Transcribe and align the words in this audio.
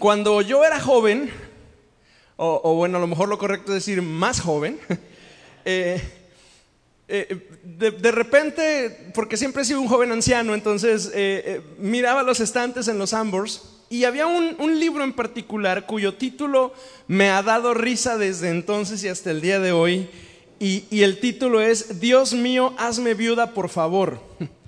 Cuando 0.00 0.40
yo 0.40 0.64
era 0.64 0.80
joven, 0.80 1.30
o, 2.36 2.74
bueno, 2.74 2.96
a 2.96 3.00
lo 3.02 3.06
mejor 3.06 3.28
lo 3.28 3.36
correcto 3.36 3.72
es 3.72 3.84
decir 3.84 4.00
más 4.00 4.40
joven, 4.40 4.80
eh, 5.66 6.00
eh, 7.06 7.48
de, 7.62 8.10
repente, 8.10 9.12
porque 9.14 9.36
siempre 9.36 9.60
he 9.60 9.64
sido 9.66 9.78
un 9.78 9.88
joven 9.88 10.10
anciano, 10.10 10.54
entonces 10.54 11.12
eh, 11.12 11.60
miraba 11.76 12.22
los 12.22 12.40
estantes 12.40 12.88
en 12.88 12.96
los 12.96 13.12
Ambors 13.12 13.82
y 13.90 14.04
había 14.04 14.26
un, 14.26 14.80
libro 14.80 15.04
en 15.04 15.12
particular 15.12 15.84
cuyo 15.84 16.14
título 16.14 16.72
me 17.06 17.28
ha 17.28 17.42
dado 17.42 17.74
risa 17.74 18.16
desde 18.16 18.48
entonces 18.48 19.04
y 19.04 19.08
hasta 19.08 19.30
el 19.30 19.42
día 19.42 19.60
de 19.60 19.72
hoy. 19.72 20.08
Y, 20.58 20.84
y 20.90 21.02
el 21.02 21.20
título 21.20 21.60
es 21.60 22.00
Dios 22.00 22.32
mío, 22.32 22.72
hazme 22.78 23.12
viuda, 23.12 23.52
por 23.52 23.68
favor. 23.68 24.18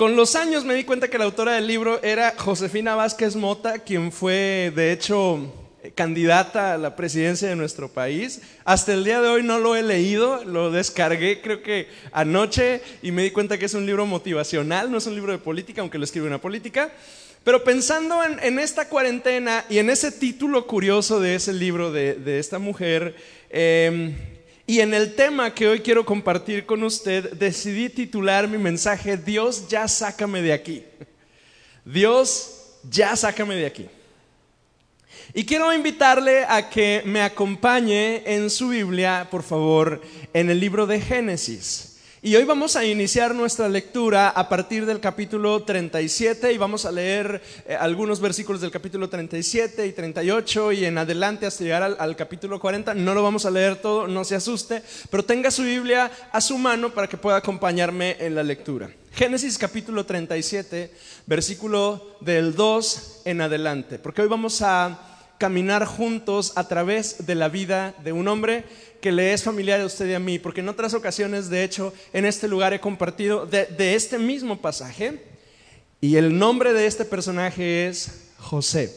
Con 0.00 0.16
los 0.16 0.34
años 0.34 0.64
me 0.64 0.72
di 0.72 0.84
cuenta 0.84 1.08
que 1.08 1.18
la 1.18 1.26
autora 1.26 1.52
del 1.52 1.66
libro 1.66 2.02
era 2.02 2.32
Josefina 2.34 2.94
Vázquez 2.94 3.36
Mota, 3.36 3.80
quien 3.80 4.12
fue, 4.12 4.72
de 4.74 4.92
hecho, 4.92 5.52
candidata 5.94 6.72
a 6.72 6.78
la 6.78 6.96
presidencia 6.96 7.50
de 7.50 7.54
nuestro 7.54 7.90
país. 7.90 8.40
Hasta 8.64 8.94
el 8.94 9.04
día 9.04 9.20
de 9.20 9.28
hoy 9.28 9.42
no 9.42 9.58
lo 9.58 9.76
he 9.76 9.82
leído, 9.82 10.42
lo 10.46 10.70
descargué 10.70 11.42
creo 11.42 11.62
que 11.62 11.88
anoche 12.12 12.80
y 13.02 13.12
me 13.12 13.24
di 13.24 13.30
cuenta 13.30 13.58
que 13.58 13.66
es 13.66 13.74
un 13.74 13.84
libro 13.84 14.06
motivacional, 14.06 14.90
no 14.90 14.96
es 14.96 15.06
un 15.06 15.16
libro 15.16 15.32
de 15.32 15.38
política, 15.38 15.82
aunque 15.82 15.98
lo 15.98 16.04
escribe 16.04 16.26
una 16.26 16.40
política. 16.40 16.90
Pero 17.44 17.62
pensando 17.62 18.24
en, 18.24 18.58
esta 18.58 18.88
cuarentena 18.88 19.66
y 19.68 19.80
en 19.80 19.90
ese 19.90 20.12
título 20.12 20.66
curioso 20.66 21.20
de 21.20 21.34
ese 21.34 21.52
libro 21.52 21.92
de, 21.92 22.38
esta 22.38 22.58
mujer, 22.58 23.16
em, 23.50 24.14
y 24.70 24.80
en 24.80 24.94
el 24.94 25.16
tema 25.16 25.52
que 25.52 25.66
hoy 25.66 25.80
quiero 25.80 26.06
compartir 26.06 26.64
con 26.64 26.84
usted, 26.84 27.32
decidí 27.32 27.88
titular 27.88 28.46
mi 28.46 28.56
mensaje, 28.56 29.16
Dios 29.16 29.66
ya 29.66 29.88
sácame 29.88 30.42
de 30.42 30.52
aquí. 30.52 30.84
Dios 31.84 32.76
ya 32.88 33.16
sácame 33.16 33.56
de 33.56 33.66
aquí. 33.66 33.88
Y 35.34 35.44
quiero 35.44 35.72
invitarle 35.72 36.44
a 36.44 36.70
que 36.70 37.02
me 37.04 37.20
acompañe 37.20 38.22
en 38.24 38.48
su 38.48 38.68
Biblia, 38.68 39.26
por 39.28 39.42
favor, 39.42 40.00
en 40.32 40.50
el 40.50 40.60
libro 40.60 40.86
de 40.86 41.00
Génesis. 41.00 41.89
Y 42.22 42.36
hoy 42.36 42.44
vamos 42.44 42.76
a 42.76 42.84
iniciar 42.84 43.34
nuestra 43.34 43.66
lectura 43.66 44.28
a 44.28 44.46
partir 44.46 44.84
del 44.84 45.00
capítulo 45.00 45.62
37 45.62 46.52
y 46.52 46.58
vamos 46.58 46.84
a 46.84 46.92
leer 46.92 47.40
eh, 47.66 47.74
algunos 47.74 48.20
versículos 48.20 48.60
del 48.60 48.70
capítulo 48.70 49.08
37 49.08 49.86
y 49.86 49.92
38 49.92 50.72
y 50.72 50.84
en 50.84 50.98
adelante 50.98 51.46
hasta 51.46 51.64
llegar 51.64 51.96
al, 51.98 52.16
capítulo 52.16 52.60
40. 52.60 52.92
No 52.92 53.14
lo 53.14 53.22
vamos 53.22 53.46
a 53.46 53.50
leer 53.50 53.76
todo, 53.76 54.06
no 54.06 54.22
se 54.24 54.34
asuste, 54.34 54.82
pero 55.08 55.24
tenga 55.24 55.50
su 55.50 55.62
Biblia 55.62 56.10
a 56.30 56.42
su 56.42 56.58
mano 56.58 56.90
para 56.90 57.06
que 57.08 57.16
pueda 57.16 57.38
acompañarme 57.38 58.18
en 58.20 58.34
la 58.34 58.42
lectura. 58.42 58.90
Génesis 59.12 59.56
capítulo 59.56 60.04
37, 60.04 60.90
versículo 61.24 62.18
del 62.20 62.54
2 62.54 63.22
en 63.24 63.40
adelante, 63.40 63.98
porque 63.98 64.20
hoy 64.20 64.28
vamos 64.28 64.60
a 64.60 65.09
caminar 65.40 65.86
juntos 65.86 66.52
a 66.54 66.68
través 66.68 67.26
de 67.26 67.34
la 67.34 67.48
vida 67.48 67.94
de 68.04 68.12
un 68.12 68.28
hombre 68.28 68.64
que 69.00 69.10
le 69.10 69.32
es 69.32 69.42
familiar 69.42 69.80
a 69.80 69.86
usted 69.86 70.06
y 70.06 70.12
a 70.12 70.18
mí, 70.18 70.38
porque 70.38 70.60
en 70.60 70.68
otras 70.68 70.92
ocasiones, 70.92 71.48
de 71.48 71.64
hecho, 71.64 71.94
en 72.12 72.26
este 72.26 72.46
lugar 72.46 72.74
he 72.74 72.80
compartido 72.80 73.46
de, 73.46 73.94
este 73.94 74.18
mismo 74.18 74.60
pasaje, 74.60 75.24
y 75.98 76.16
el 76.16 76.38
nombre 76.38 76.74
de 76.74 76.86
este 76.86 77.06
personaje 77.06 77.88
es 77.88 78.28
José. 78.36 78.94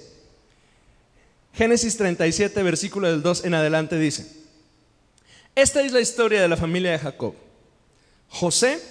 Génesis 1.53 1.95
37, 1.95 2.61
versículo 2.61 3.09
del 3.09 3.23
2 3.23 3.45
en 3.45 3.53
adelante 3.53 3.97
dice, 3.97 4.27
esta 5.55 5.81
es 5.81 5.93
la 5.93 6.01
historia 6.01 6.41
de 6.41 6.49
la 6.49 6.57
familia 6.57 6.91
de 6.91 6.99
Jacob. 6.99 7.35
José, 8.27 8.81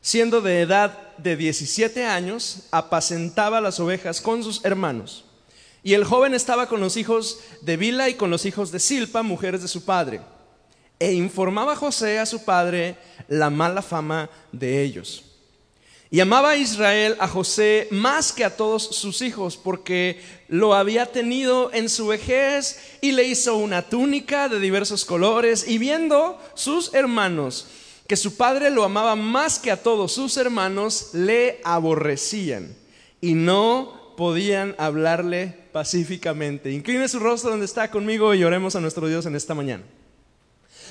siendo 0.00 0.40
de 0.40 0.62
edad 0.62 1.16
de 1.18 1.36
17 1.36 2.04
años, 2.04 2.66
apacentaba 2.72 3.60
las 3.60 3.78
ovejas 3.78 4.20
con 4.20 4.42
sus 4.42 4.64
hermanos. 4.64 5.29
Y 5.82 5.94
el 5.94 6.04
joven 6.04 6.34
estaba 6.34 6.68
con 6.68 6.80
los 6.80 6.96
hijos 6.96 7.40
de 7.62 7.76
Bila 7.76 8.08
y 8.08 8.14
con 8.14 8.30
los 8.30 8.44
hijos 8.44 8.70
de 8.70 8.80
Silpa, 8.80 9.22
mujeres 9.22 9.62
de 9.62 9.68
su 9.68 9.84
padre. 9.84 10.20
E 10.98 11.12
informaba 11.12 11.74
José 11.76 12.18
a 12.18 12.26
su 12.26 12.44
padre 12.44 12.96
la 13.28 13.48
mala 13.48 13.80
fama 13.80 14.28
de 14.52 14.82
ellos. 14.82 15.24
Y 16.12 16.18
amaba 16.18 16.50
a 16.50 16.56
Israel 16.56 17.16
a 17.20 17.28
José 17.28 17.86
más 17.92 18.32
que 18.32 18.44
a 18.44 18.56
todos 18.56 18.82
sus 18.82 19.22
hijos, 19.22 19.56
porque 19.56 20.20
lo 20.48 20.74
había 20.74 21.06
tenido 21.06 21.72
en 21.72 21.88
su 21.88 22.08
vejez 22.08 22.98
y 23.00 23.12
le 23.12 23.24
hizo 23.24 23.56
una 23.56 23.88
túnica 23.88 24.48
de 24.48 24.58
diversos 24.58 25.04
colores. 25.04 25.66
Y 25.68 25.78
viendo 25.78 26.38
sus 26.54 26.92
hermanos 26.94 27.68
que 28.08 28.16
su 28.16 28.36
padre 28.36 28.70
lo 28.70 28.82
amaba 28.82 29.14
más 29.14 29.60
que 29.60 29.70
a 29.70 29.80
todos 29.80 30.12
sus 30.12 30.36
hermanos, 30.36 31.10
le 31.12 31.60
aborrecían 31.62 32.76
y 33.20 33.34
no 33.34 34.14
podían 34.16 34.74
hablarle 34.78 35.59
pacíficamente. 35.72 36.70
Incline 36.70 37.08
su 37.08 37.18
rostro 37.18 37.50
donde 37.50 37.66
está 37.66 37.90
conmigo 37.90 38.34
y 38.34 38.44
oremos 38.44 38.76
a 38.76 38.80
nuestro 38.80 39.08
Dios 39.08 39.26
en 39.26 39.36
esta 39.36 39.54
mañana. 39.54 39.84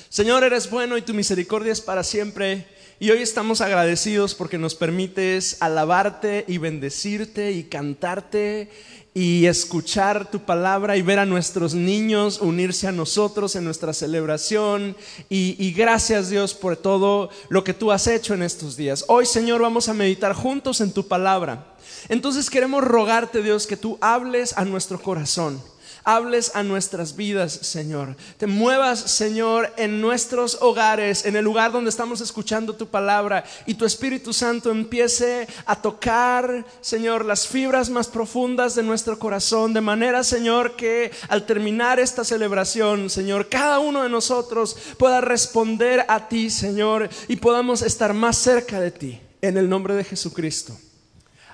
Señor, 0.08 0.42
eres 0.42 0.68
bueno 0.68 0.96
y 0.96 1.02
tu 1.02 1.14
misericordia 1.14 1.72
es 1.72 1.80
para 1.80 2.02
siempre. 2.02 2.66
Y 2.98 3.10
hoy 3.10 3.22
estamos 3.22 3.62
agradecidos 3.62 4.34
porque 4.34 4.58
nos 4.58 4.74
permites 4.74 5.56
alabarte 5.60 6.44
y 6.46 6.58
bendecirte 6.58 7.52
y 7.52 7.64
cantarte 7.64 8.70
y 9.12 9.46
escuchar 9.46 10.30
tu 10.30 10.40
palabra 10.40 10.96
y 10.96 11.02
ver 11.02 11.18
a 11.18 11.26
nuestros 11.26 11.74
niños 11.74 12.40
unirse 12.40 12.86
a 12.86 12.92
nosotros 12.92 13.56
en 13.56 13.64
nuestra 13.64 13.92
celebración. 13.92 14.96
Y, 15.28 15.72
gracias 15.72 16.30
Dios 16.30 16.54
por 16.54 16.76
todo 16.76 17.30
lo 17.48 17.64
que 17.64 17.74
tú 17.74 17.90
has 17.90 18.06
hecho 18.06 18.34
en 18.34 18.42
estos 18.42 18.76
días. 18.76 19.04
Hoy 19.08 19.26
Señor 19.26 19.62
vamos 19.62 19.88
a 19.88 19.94
meditar 19.94 20.32
juntos 20.32 20.80
en 20.80 20.92
tu 20.92 21.08
palabra. 21.08 21.74
Entonces 22.08 22.50
queremos 22.50 22.84
rogarte, 22.84 23.42
Dios, 23.42 23.66
que 23.66 23.76
tú 23.76 23.98
hables 24.00 24.56
a 24.56 24.64
nuestro 24.64 25.00
corazón. 25.00 25.60
Hables 26.04 26.52
a 26.54 26.62
nuestras 26.62 27.14
vidas, 27.16 27.52
Señor. 27.52 28.16
Te 28.38 28.46
muevas, 28.46 28.98
Señor, 28.98 29.72
en 29.76 30.00
nuestros 30.00 30.58
hogares, 30.60 31.26
en 31.26 31.36
el 31.36 31.44
lugar 31.44 31.72
donde 31.72 31.90
estamos 31.90 32.20
escuchando 32.20 32.74
tu 32.74 32.86
palabra 32.86 33.44
y 33.66 33.74
tu 33.74 33.84
Espíritu 33.84 34.32
Santo 34.32 34.70
empiece 34.70 35.46
a 35.66 35.76
tocar, 35.80 36.64
Señor, 36.80 37.24
las 37.24 37.46
fibras 37.46 37.90
más 37.90 38.08
profundas 38.08 38.74
de 38.74 38.82
nuestro 38.82 39.18
corazón, 39.18 39.74
de 39.74 39.80
manera, 39.80 40.24
Señor, 40.24 40.76
que 40.76 41.10
al 41.28 41.44
terminar 41.44 42.00
esta 42.00 42.24
celebración, 42.24 43.10
Señor, 43.10 43.48
cada 43.48 43.78
uno 43.78 44.02
de 44.02 44.08
nosotros 44.08 44.76
pueda 44.98 45.20
responder 45.20 46.04
a 46.08 46.28
ti, 46.28 46.50
Señor, 46.50 47.08
y 47.28 47.36
podamos 47.36 47.82
estar 47.82 48.14
más 48.14 48.36
cerca 48.36 48.80
de 48.80 48.90
ti, 48.90 49.20
en 49.42 49.56
el 49.56 49.68
nombre 49.68 49.94
de 49.94 50.04
Jesucristo. 50.04 50.76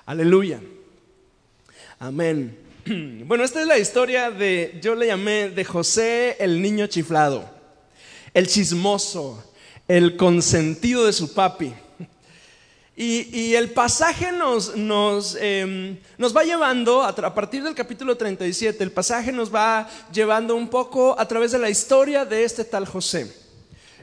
Aleluya. 0.04 0.60
Amén. 1.98 2.65
Bueno, 3.24 3.44
esta 3.44 3.60
es 3.60 3.66
la 3.66 3.78
historia 3.78 4.30
de, 4.30 4.78
yo 4.80 4.94
le 4.94 5.06
llamé 5.06 5.50
de 5.50 5.64
José 5.64 6.36
el 6.38 6.62
niño 6.62 6.86
chiflado, 6.86 7.48
el 8.32 8.46
chismoso, 8.46 9.42
el 9.88 10.16
consentido 10.16 11.06
de 11.06 11.12
su 11.12 11.34
papi. 11.34 11.72
Y, 12.98 13.54
el 13.54 13.72
pasaje 13.72 14.32
nos, 14.32 14.74
nos, 14.74 15.36
em, 15.38 15.98
nos 16.16 16.34
va 16.34 16.44
llevando, 16.44 17.02
a, 17.02 17.34
partir 17.34 17.62
del 17.62 17.74
capítulo 17.74 18.16
37, 18.16 18.82
el 18.82 18.90
pasaje 18.90 19.32
nos 19.32 19.54
va 19.54 19.86
llevando 20.10 20.54
un 20.54 20.68
poco 20.68 21.14
a 21.18 21.28
través 21.28 21.52
de 21.52 21.58
la 21.58 21.68
historia 21.68 22.24
de 22.24 22.44
este 22.44 22.64
tal 22.64 22.86
José. 22.86 23.30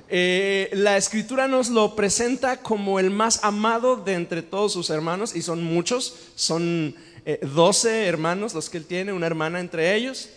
Eh, 0.09 0.69
la 0.73 0.95
escritura 0.95 1.47
nos 1.47 1.69
lo 1.69 1.95
presenta 1.95 2.57
como 2.57 2.99
el 2.99 3.09
más 3.09 3.43
amado 3.43 3.95
de 3.95 4.13
entre 4.13 4.43
todos 4.43 4.73
sus 4.73 4.91
hermanos, 4.91 5.35
y 5.35 5.41
son 5.41 5.63
muchos, 5.63 6.15
son 6.35 6.95
12 7.41 7.89
eh, 7.89 8.07
hermanos 8.07 8.53
los 8.53 8.69
que 8.69 8.77
él 8.77 8.85
tiene, 8.85 9.13
una 9.13 9.27
hermana 9.27 9.59
entre 9.59 9.95
ellos. 9.95 10.29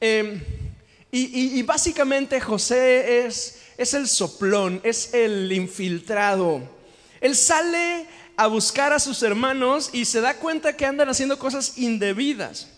Em, 0.00 0.40
y, 1.10 1.62
básicamente 1.62 2.40
José 2.40 3.24
es, 3.26 3.62
es 3.78 3.94
el 3.94 4.06
soplón, 4.06 4.80
es 4.84 5.14
el 5.14 5.50
infiltrado. 5.50 6.60
Él 7.20 7.34
sale 7.34 8.06
a 8.36 8.46
buscar 8.48 8.92
a 8.92 8.98
sus 8.98 9.22
hermanos 9.22 9.90
y 9.92 10.04
se 10.04 10.20
da 10.20 10.34
cuenta 10.34 10.76
que 10.76 10.84
andan 10.84 11.08
haciendo 11.08 11.38
cosas 11.38 11.78
indebidas. 11.78 12.68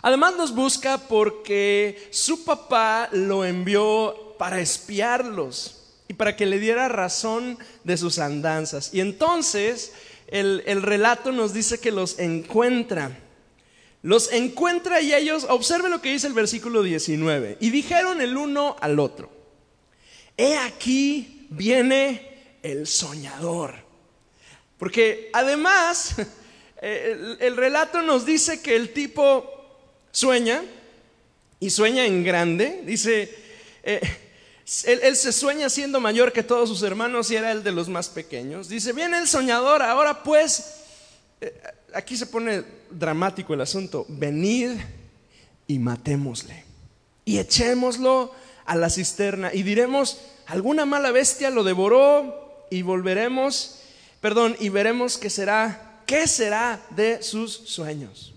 Además 0.00 0.34
los 0.36 0.54
busca 0.54 0.98
porque 0.98 2.08
su 2.10 2.44
papá 2.44 3.08
lo 3.12 3.44
envió 3.44 4.34
para 4.38 4.60
espiarlos 4.60 5.82
y 6.08 6.14
para 6.14 6.34
que 6.34 6.46
le 6.46 6.58
diera 6.58 6.88
razón 6.88 7.58
de 7.84 7.96
sus 7.96 8.18
andanzas. 8.18 8.92
Y 8.92 9.00
entonces 9.00 9.92
el, 10.32 10.82
relato 10.82 11.30
nos 11.30 11.52
dice 11.52 11.78
que 11.78 11.90
los 11.90 12.18
encuentra. 12.18 13.18
Los 14.02 14.32
encuentra 14.32 15.00
y 15.00 15.14
ellos, 15.14 15.46
observe 15.48 15.90
lo 15.90 16.00
que 16.00 16.10
dice 16.10 16.26
el 16.26 16.32
versículo 16.32 16.82
19, 16.82 17.58
y 17.60 17.70
dijeron 17.70 18.20
el 18.20 18.36
uno 18.36 18.76
al 18.80 18.98
otro, 18.98 19.30
he 20.36 20.56
aquí 20.56 21.46
viene 21.50 22.58
el 22.62 22.86
soñador. 22.86 23.74
Porque 24.78 25.30
además 25.32 26.16
el, 26.80 27.56
relato 27.56 28.02
nos 28.02 28.24
dice 28.24 28.62
que 28.62 28.74
el 28.74 28.92
tipo 28.92 29.48
sueña 30.10 30.64
y 31.60 31.70
sueña 31.70 32.06
en 32.06 32.24
grande. 32.24 32.82
Dice, 32.84 33.32
eh, 33.84 34.00
él, 34.84 35.16
se 35.16 35.32
sueña 35.32 35.68
siendo 35.68 36.00
mayor 36.00 36.32
que 36.32 36.42
todos 36.42 36.68
sus 36.68 36.82
hermanos 36.82 37.30
y 37.30 37.36
era 37.36 37.52
el 37.52 37.62
de 37.62 37.72
los 37.72 37.88
más 37.88 38.08
pequeños. 38.08 38.68
Dice, 38.68 38.92
viene 38.92 39.18
el 39.18 39.28
soñador, 39.28 39.82
ahora 39.82 40.22
pues, 40.22 40.76
eh, 41.40 41.52
aquí 41.94 42.16
se 42.16 42.26
pone 42.26 42.64
dramático 42.90 43.54
el 43.54 43.60
asunto. 43.60 44.06
Venid 44.08 44.72
y 45.66 45.78
matémosle. 45.78 46.64
Y 47.24 47.38
echémoslo 47.38 48.32
a 48.64 48.74
la 48.74 48.88
cisterna. 48.88 49.52
Y 49.52 49.62
diremos, 49.62 50.18
alguna 50.46 50.86
mala 50.86 51.10
bestia 51.10 51.50
lo 51.50 51.64
devoró 51.64 52.66
y 52.70 52.82
volveremos, 52.82 53.80
perdón, 54.20 54.56
y 54.58 54.70
veremos 54.70 55.18
qué 55.18 55.28
será, 55.28 56.00
qué 56.06 56.26
será 56.26 56.80
de 56.90 57.22
sus 57.22 57.52
sueños. 57.52 58.32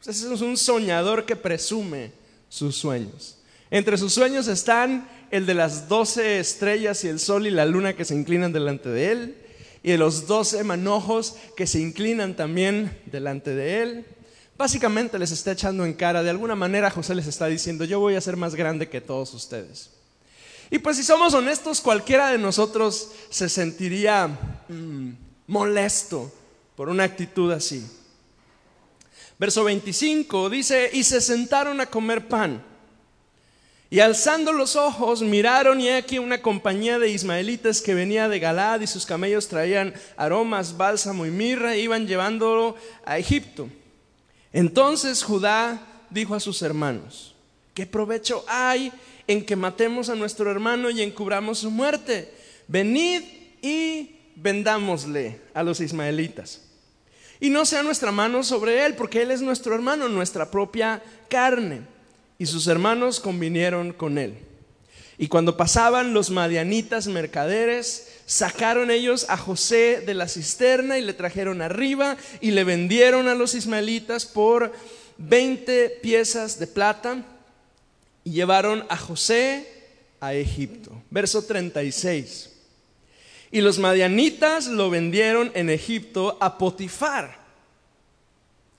Ese 0.00 0.32
es 0.32 0.40
un 0.40 0.56
soñador 0.56 1.26
que 1.26 1.36
presume 1.36 2.12
sus 2.48 2.76
sueños. 2.76 3.36
Entre 3.70 3.98
sus 3.98 4.12
sueños 4.12 4.48
están 4.48 5.06
el 5.30 5.46
de 5.46 5.54
las 5.54 5.88
doce 5.88 6.40
estrellas 6.40 7.04
y 7.04 7.08
el 7.08 7.20
sol 7.20 7.46
y 7.46 7.50
la 7.50 7.66
luna 7.66 7.94
que 7.94 8.04
se 8.04 8.14
inclinan 8.14 8.52
delante 8.52 8.88
de 8.88 9.12
él, 9.12 9.36
y 9.82 9.90
de 9.90 9.98
los 9.98 10.26
doce 10.26 10.62
manojos 10.64 11.36
que 11.56 11.66
se 11.66 11.80
inclinan 11.80 12.36
también 12.36 13.00
delante 13.06 13.54
de 13.54 13.82
él. 13.82 14.06
Básicamente 14.58 15.18
les 15.18 15.30
está 15.30 15.52
echando 15.52 15.86
en 15.86 15.94
cara, 15.94 16.22
de 16.22 16.30
alguna 16.30 16.54
manera 16.54 16.90
José 16.90 17.14
les 17.14 17.26
está 17.26 17.46
diciendo, 17.46 17.84
yo 17.84 17.98
voy 17.98 18.14
a 18.14 18.20
ser 18.20 18.36
más 18.36 18.54
grande 18.54 18.88
que 18.88 19.00
todos 19.00 19.32
ustedes. 19.32 19.90
Y 20.70 20.78
pues 20.78 20.96
si 20.96 21.02
somos 21.02 21.34
honestos, 21.34 21.80
cualquiera 21.80 22.28
de 22.28 22.38
nosotros 22.38 23.10
se 23.30 23.48
sentiría 23.48 24.28
mm, 24.68 25.10
molesto 25.46 26.32
por 26.76 26.88
una 26.88 27.04
actitud 27.04 27.50
así. 27.50 27.84
Verso 29.38 29.64
25 29.64 30.50
dice, 30.50 30.90
y 30.92 31.02
se 31.02 31.20
sentaron 31.20 31.80
a 31.80 31.86
comer 31.86 32.28
pan. 32.28 32.62
Y 33.92 33.98
alzando 33.98 34.52
los 34.52 34.76
ojos, 34.76 35.20
miraron 35.20 35.80
y 35.80 35.88
aquí 35.88 36.20
una 36.20 36.40
compañía 36.40 37.00
de 37.00 37.10
ismaelitas 37.10 37.80
que 37.80 37.92
venía 37.92 38.28
de 38.28 38.38
Galad 38.38 38.80
y 38.80 38.86
sus 38.86 39.04
camellos 39.04 39.48
traían 39.48 39.94
aromas, 40.16 40.76
bálsamo 40.76 41.26
y 41.26 41.30
mirra 41.30 41.74
e 41.74 41.80
iban 41.80 42.06
llevándolo 42.06 42.76
a 43.04 43.18
Egipto. 43.18 43.68
Entonces 44.52 45.24
Judá 45.24 45.84
dijo 46.08 46.36
a 46.36 46.40
sus 46.40 46.62
hermanos, 46.62 47.34
¿qué 47.74 47.84
provecho 47.84 48.44
hay 48.46 48.92
en 49.26 49.44
que 49.44 49.56
matemos 49.56 50.08
a 50.08 50.14
nuestro 50.14 50.52
hermano 50.52 50.88
y 50.90 51.02
encubramos 51.02 51.58
su 51.58 51.72
muerte? 51.72 52.32
Venid 52.68 53.22
y 53.60 54.14
vendámosle 54.36 55.40
a 55.52 55.64
los 55.64 55.80
ismaelitas. 55.80 56.62
Y 57.40 57.50
no 57.50 57.64
sea 57.64 57.82
nuestra 57.82 58.12
mano 58.12 58.44
sobre 58.44 58.86
él, 58.86 58.94
porque 58.94 59.22
él 59.22 59.32
es 59.32 59.42
nuestro 59.42 59.74
hermano, 59.74 60.08
nuestra 60.08 60.48
propia 60.48 61.02
carne 61.28 61.82
y 62.40 62.46
sus 62.46 62.66
hermanos 62.68 63.20
convinieron 63.20 63.92
con 63.92 64.16
él. 64.16 64.34
Y 65.18 65.28
cuando 65.28 65.58
pasaban 65.58 66.14
los 66.14 66.30
madianitas 66.30 67.06
mercaderes, 67.06 68.20
sacaron 68.24 68.90
ellos 68.90 69.26
a 69.28 69.36
José 69.36 70.00
de 70.00 70.14
la 70.14 70.26
cisterna 70.26 70.98
y 70.98 71.02
le 71.02 71.12
trajeron 71.12 71.60
arriba 71.60 72.16
y 72.40 72.52
le 72.52 72.64
vendieron 72.64 73.28
a 73.28 73.34
los 73.34 73.54
ismaelitas 73.54 74.24
por 74.24 74.72
20 75.18 75.98
piezas 76.02 76.58
de 76.58 76.66
plata 76.66 77.26
y 78.24 78.30
llevaron 78.30 78.86
a 78.88 78.96
José 78.96 79.68
a 80.18 80.32
Egipto. 80.32 80.92
Verso 81.10 81.42
36. 81.44 82.52
Y 83.52 83.60
los 83.60 83.78
madianitas 83.78 84.66
lo 84.66 84.88
vendieron 84.88 85.52
en 85.52 85.68
Egipto 85.68 86.38
a 86.40 86.56
Potifar, 86.56 87.36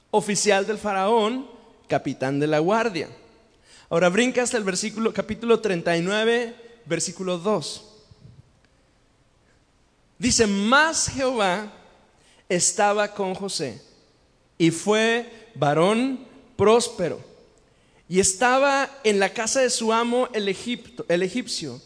oficial 0.10 0.66
del 0.66 0.80
faraón, 0.80 1.48
capitán 1.88 2.40
de 2.40 2.48
la 2.48 2.58
guardia. 2.58 3.08
Ahora 3.92 4.08
brinca 4.08 4.42
hasta 4.42 4.56
el 4.56 4.64
versículo, 4.64 5.14
capítulo 5.14 5.60
39, 5.60 6.56
versículo 6.86 7.38
2. 7.38 7.84
Dice, 10.18 10.48
más 10.48 11.10
Jehová 11.10 11.74
estaba 12.48 13.14
con 13.14 13.36
José 13.36 13.82
y 14.58 14.72
fue 14.72 15.30
varón 15.56 16.26
próspero 16.56 17.20
y 18.08 18.22
estaba 18.22 18.90
en 19.04 19.20
la 19.20 19.34
casa 19.34 19.60
de 19.60 19.70
su 19.70 19.92
amo 19.92 20.30
el, 20.32 20.48
Egipto, 20.48 21.06
el 21.10 21.22
egipcio 21.22 21.82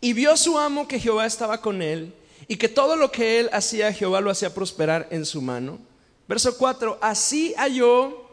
y 0.00 0.12
vio 0.12 0.36
su 0.36 0.56
amo 0.56 0.86
que 0.86 1.00
Jehová 1.00 1.26
estaba 1.26 1.60
con 1.60 1.82
él 1.82 2.14
y 2.46 2.58
que 2.58 2.68
todo 2.68 2.94
lo 2.94 3.10
que 3.10 3.40
él 3.40 3.50
hacía 3.52 3.92
Jehová 3.92 4.20
lo 4.20 4.30
hacía 4.30 4.54
prosperar 4.54 5.08
en 5.10 5.26
su 5.26 5.42
mano. 5.42 5.80
Verso 6.28 6.56
4, 6.56 6.98
así 7.00 7.54
halló 7.56 8.24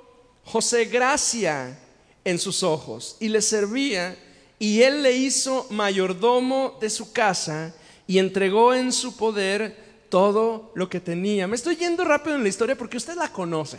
José 0.43 0.85
gracia 0.85 1.79
en 2.27 2.39
sus 2.39 2.61
ojos 2.61 3.15
y 3.21 3.29
le 3.29 3.41
servía 3.41 4.17
y 4.59 4.81
él 4.81 5.01
le 5.01 5.13
hizo 5.13 5.65
mayordomo 5.69 6.77
de 6.81 6.89
su 6.89 7.13
casa 7.13 7.73
y 8.05 8.17
entregó 8.17 8.73
en 8.73 8.91
su 8.91 9.15
poder 9.15 10.03
todo 10.09 10.73
lo 10.75 10.89
que 10.89 10.99
tenía. 10.99 11.47
Me 11.47 11.55
estoy 11.55 11.77
yendo 11.77 12.03
rápido 12.03 12.35
en 12.35 12.43
la 12.43 12.49
historia 12.49 12.77
porque 12.77 12.97
usted 12.97 13.15
la 13.15 13.31
conoce. 13.31 13.77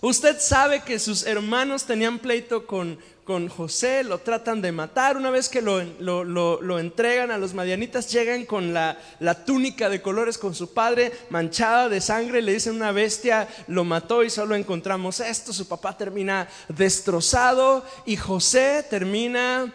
Usted 0.00 0.38
sabe 0.40 0.82
que 0.82 0.98
sus 0.98 1.26
hermanos 1.26 1.84
tenían 1.84 2.18
pleito 2.18 2.66
con, 2.66 2.98
con 3.24 3.48
José, 3.48 4.02
lo 4.02 4.18
tratan 4.18 4.60
de 4.60 4.72
matar. 4.72 5.16
Una 5.16 5.30
vez 5.30 5.48
que 5.48 5.62
lo, 5.62 5.82
lo, 6.00 6.78
entregan 6.78 7.30
a 7.30 7.38
los 7.38 7.54
madianitas, 7.54 8.10
llegan 8.10 8.44
con 8.44 8.74
la, 8.74 8.98
la, 9.20 9.44
túnica 9.44 9.88
de 9.88 10.02
colores 10.02 10.38
con 10.38 10.54
su 10.54 10.72
padre, 10.72 11.12
manchada 11.30 11.88
de 11.88 12.00
sangre, 12.00 12.42
le 12.42 12.54
dicen 12.54 12.74
una 12.74 12.92
bestia, 12.92 13.48
lo 13.68 13.84
mató 13.84 14.24
y 14.24 14.30
solo 14.30 14.56
encontramos 14.56 15.20
esto. 15.20 15.52
Su 15.52 15.68
papá 15.68 15.96
termina 15.96 16.48
destrozado 16.68 17.84
y 18.04 18.16
José 18.16 18.84
termina 18.88 19.72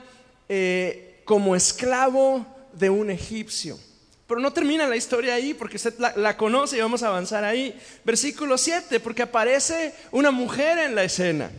eh, 0.49 1.21
como 1.25 1.55
esclavo 1.55 2.45
de 2.73 2.89
un 2.89 3.09
egipcio. 3.09 3.79
Pero 4.27 4.41
no 4.41 4.51
termina 4.51 4.85
la 4.88 4.97
historia 4.97 5.35
ahí 5.35 5.53
porque 5.53 5.77
usted 5.77 5.94
la, 5.97 6.35
conoce 6.35 6.77
y 6.77 6.81
vamos 6.81 7.01
a 7.01 7.07
avanzar 7.07 7.45
ahí. 7.45 7.79
Versículo 8.03 8.57
7, 8.57 9.00
porque 9.00 9.21
aparece 9.21 9.95
una 10.12 10.31
mujer 10.31 10.77
en 10.79 10.95
la 10.95 11.03
escena. 11.06 11.50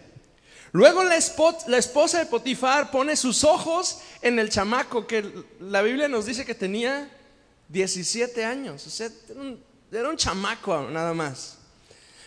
Luego 0.73 1.03
la, 1.03 1.17
esposa 1.17 2.19
de 2.19 2.27
Potifar 2.27 2.91
pone 2.91 3.17
sus 3.17 3.43
ojos 3.43 4.01
en 4.21 4.39
el 4.39 4.51
chamaco 4.51 5.07
que 5.07 5.25
la 5.61 5.81
Biblia 5.81 6.09
nos 6.09 6.27
dice 6.27 6.45
que 6.45 6.55
tenía 6.55 7.11
17 7.69 8.45
años. 8.45 8.87
O 8.87 8.91
sea, 8.91 9.09
era 9.91 10.11
un 10.11 10.17
chamaco 10.19 10.89
nada 10.91 11.15
más. 11.15 11.57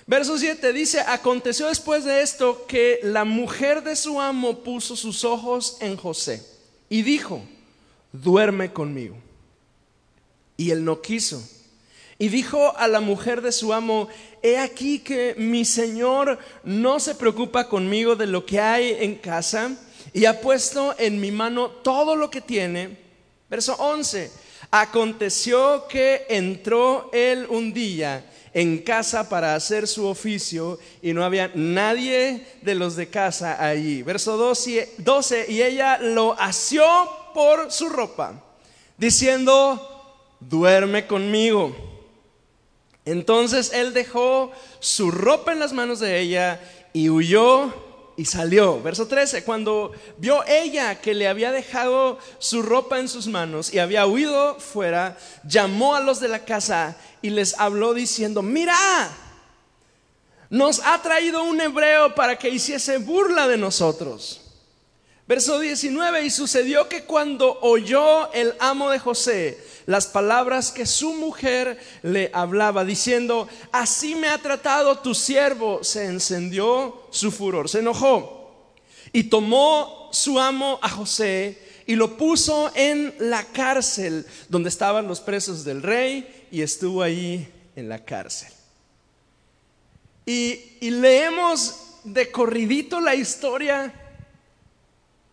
Verso 0.07 0.39
7 0.39 0.73
dice, 0.73 1.01
aconteció 1.01 1.67
después 1.67 2.03
de 2.03 2.23
esto 2.23 2.65
que 2.65 2.99
la 3.03 3.25
mujer 3.25 3.83
de 3.83 3.95
su 3.95 4.19
amo 4.19 4.63
puso 4.63 4.95
sus 4.95 5.23
ojos 5.23 5.77
en 5.81 5.95
José 5.95 6.43
y 6.89 7.03
dijo, 7.03 7.43
duerme 8.11 8.73
conmigo. 8.73 9.15
Y 10.61 10.69
él 10.69 10.85
no 10.85 11.01
quiso. 11.01 11.43
Y 12.19 12.29
dijo 12.29 12.77
a 12.77 12.87
la 12.87 12.99
mujer 12.99 13.41
de 13.41 13.51
su 13.51 13.73
amo, 13.73 14.07
he 14.43 14.59
aquí 14.59 14.99
que 14.99 15.33
mi 15.39 15.65
señor 15.65 16.37
no 16.63 16.99
se 16.99 17.15
preocupa 17.15 17.67
conmigo 17.67 18.15
de 18.15 18.27
lo 18.27 18.45
que 18.45 18.59
hay 18.59 18.95
en 18.99 19.15
casa 19.15 19.75
y 20.13 20.25
ha 20.25 20.39
puesto 20.39 20.93
en 20.99 21.19
mi 21.19 21.31
mano 21.31 21.71
todo 21.71 22.15
lo 22.15 22.29
que 22.29 22.41
tiene. 22.41 22.95
Verso 23.49 23.73
11, 23.79 24.31
aconteció 24.69 25.87
que 25.87 26.27
entró 26.29 27.09
él 27.11 27.47
un 27.49 27.73
día 27.73 28.23
en 28.53 28.83
casa 28.83 29.27
para 29.29 29.55
hacer 29.55 29.87
su 29.87 30.05
oficio 30.05 30.77
y 31.01 31.13
no 31.13 31.25
había 31.25 31.51
nadie 31.55 32.45
de 32.61 32.75
los 32.75 32.95
de 32.95 33.09
casa 33.09 33.65
allí. 33.65 34.03
Verso 34.03 34.37
12, 34.37 34.93
12 34.99 35.45
y 35.49 35.63
ella 35.63 35.97
lo 35.97 36.39
asió 36.39 36.85
por 37.33 37.71
su 37.71 37.89
ropa, 37.89 38.43
diciendo, 38.95 39.90
duerme 40.41 41.07
conmigo. 41.07 41.75
Entonces 43.05 43.71
él 43.73 43.93
dejó 43.93 44.51
su 44.79 45.09
ropa 45.11 45.53
en 45.53 45.59
las 45.59 45.73
manos 45.73 45.99
de 45.99 46.19
ella 46.19 46.59
y 46.93 47.09
huyó 47.09 47.73
y 48.15 48.25
salió. 48.25 48.81
Verso 48.81 49.07
13, 49.07 49.43
cuando 49.43 49.91
vio 50.17 50.43
ella 50.45 51.01
que 51.01 51.13
le 51.13 51.27
había 51.27 51.51
dejado 51.51 52.19
su 52.37 52.61
ropa 52.61 52.99
en 52.99 53.07
sus 53.07 53.27
manos 53.27 53.73
y 53.73 53.79
había 53.79 54.05
huido 54.05 54.59
fuera, 54.59 55.17
llamó 55.47 55.95
a 55.95 56.01
los 56.01 56.19
de 56.19 56.27
la 56.27 56.45
casa 56.45 56.97
y 57.21 57.31
les 57.31 57.57
habló 57.59 57.93
diciendo, 57.93 58.41
mira, 58.41 58.75
nos 60.49 60.81
ha 60.85 61.01
traído 61.01 61.43
un 61.43 61.59
hebreo 61.61 62.13
para 62.13 62.37
que 62.37 62.49
hiciese 62.49 62.97
burla 62.97 63.47
de 63.47 63.57
nosotros. 63.57 64.41
Verso 65.27 65.59
19, 65.59 66.25
y 66.25 66.29
sucedió 66.29 66.89
que 66.89 67.05
cuando 67.05 67.57
oyó 67.61 68.31
el 68.33 68.53
amo 68.59 68.89
de 68.89 68.99
José 68.99 69.57
las 69.85 70.07
palabras 70.07 70.71
que 70.71 70.85
su 70.85 71.13
mujer 71.13 71.79
le 72.03 72.29
hablaba, 72.33 72.85
diciendo, 72.85 73.47
así 73.71 74.15
me 74.15 74.27
ha 74.27 74.37
tratado 74.37 74.99
tu 74.99 75.13
siervo, 75.15 75.83
se 75.83 76.05
encendió 76.05 77.07
su 77.11 77.31
furor, 77.31 77.69
se 77.69 77.79
enojó 77.79 78.41
y 79.13 79.23
tomó 79.23 80.09
su 80.11 80.39
amo 80.39 80.79
a 80.81 80.89
José 80.89 81.57
y 81.85 81.95
lo 81.95 82.17
puso 82.17 82.71
en 82.75 83.13
la 83.19 83.43
cárcel 83.43 84.25
donde 84.49 84.69
estaban 84.69 85.07
los 85.07 85.19
presos 85.19 85.63
del 85.63 85.81
rey 85.81 86.47
y 86.51 86.61
estuvo 86.61 87.01
ahí 87.01 87.51
en 87.75 87.89
la 87.89 88.03
cárcel. 88.03 88.51
Y, 90.25 90.89
leemos 90.89 91.75
de 92.03 92.31
corridito 92.31 92.99
la 92.99 93.15
historia 93.15 93.93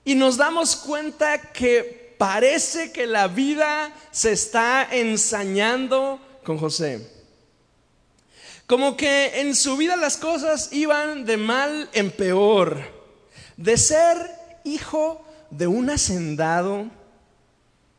y 0.04 0.14
nos 0.14 0.36
damos 0.36 0.76
cuenta 0.76 1.40
que 1.52 2.07
parece 2.18 2.92
que 2.92 3.06
la 3.06 3.28
vida 3.28 3.92
se 4.10 4.32
está 4.32 4.86
ensañando 4.90 6.20
con 6.44 6.58
José. 6.58 7.18
Como 8.66 8.96
que 8.96 9.40
en 9.40 9.54
su 9.54 9.78
vida 9.78 9.96
las 9.96 10.18
cosas 10.18 10.70
iban 10.72 11.24
de 11.24 11.38
mal 11.38 11.88
en 11.94 12.10
peor. 12.10 12.82
De 13.56 13.78
ser 13.78 14.16
hijo 14.64 15.24
de 15.50 15.66
un 15.66 15.88
hacendado, 15.88 16.90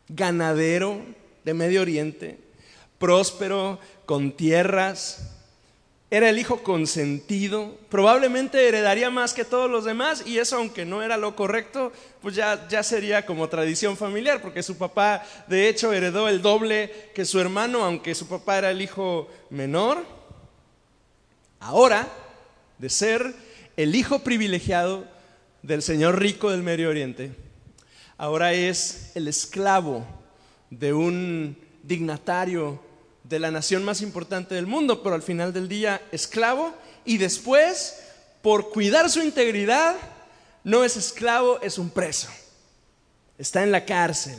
ganadero 0.07 1.01
de 1.43 1.53
Medio 1.53 1.81
Oriente, 1.81 2.39
próspero, 2.99 3.79
con 4.05 4.31
tierras, 4.31 5.28
era 6.11 6.29
el 6.29 6.39
hijo 6.39 6.63
consentido, 6.63 7.77
probablemente 7.87 8.67
heredaría 8.67 9.11
más 9.11 9.33
que 9.33 9.45
todos 9.45 9.69
los 9.69 9.85
demás 9.85 10.23
y 10.25 10.39
eso 10.39 10.57
aunque 10.57 10.83
no 10.83 11.03
era 11.03 11.17
lo 11.17 11.35
correcto, 11.35 11.91
pues 12.21 12.33
ya, 12.33 12.67
ya 12.67 12.81
sería 12.81 13.27
como 13.27 13.47
tradición 13.47 13.95
familiar, 13.95 14.41
porque 14.41 14.63
su 14.63 14.75
papá 14.77 15.23
de 15.47 15.69
hecho 15.69 15.93
heredó 15.93 16.27
el 16.27 16.41
doble 16.41 17.11
que 17.13 17.25
su 17.25 17.39
hermano, 17.39 17.83
aunque 17.83 18.15
su 18.15 18.27
papá 18.27 18.57
era 18.57 18.71
el 18.71 18.81
hijo 18.81 19.29
menor. 19.51 20.03
Ahora, 21.59 22.07
de 22.79 22.89
ser 22.89 23.35
el 23.77 23.93
hijo 23.93 24.19
privilegiado 24.19 25.05
del 25.61 25.83
señor 25.83 26.19
rico 26.19 26.49
del 26.49 26.63
Medio 26.63 26.89
Oriente, 26.89 27.35
ahora 28.17 28.53
es 28.53 29.11
el 29.13 29.27
esclavo 29.27 30.07
de 30.71 30.91
un 30.91 31.55
dignatario 31.83 32.88
de 33.23 33.39
la 33.39 33.51
nación 33.51 33.83
más 33.83 34.01
importante 34.01 34.55
del 34.55 34.67
mundo, 34.67 35.03
pero 35.03 35.15
al 35.15 35.21
final 35.21 35.53
del 35.53 35.67
día 35.67 36.01
esclavo 36.11 36.73
y 37.05 37.17
después, 37.17 37.99
por 38.41 38.69
cuidar 38.69 39.09
su 39.09 39.21
integridad, 39.21 39.95
no 40.63 40.83
es 40.83 40.97
esclavo, 40.97 41.59
es 41.61 41.77
un 41.77 41.89
preso. 41.89 42.29
Está 43.37 43.63
en 43.63 43.71
la 43.71 43.85
cárcel. 43.85 44.37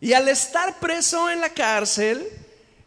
Y 0.00 0.12
al 0.12 0.28
estar 0.28 0.78
preso 0.78 1.30
en 1.30 1.40
la 1.40 1.50
cárcel, 1.50 2.26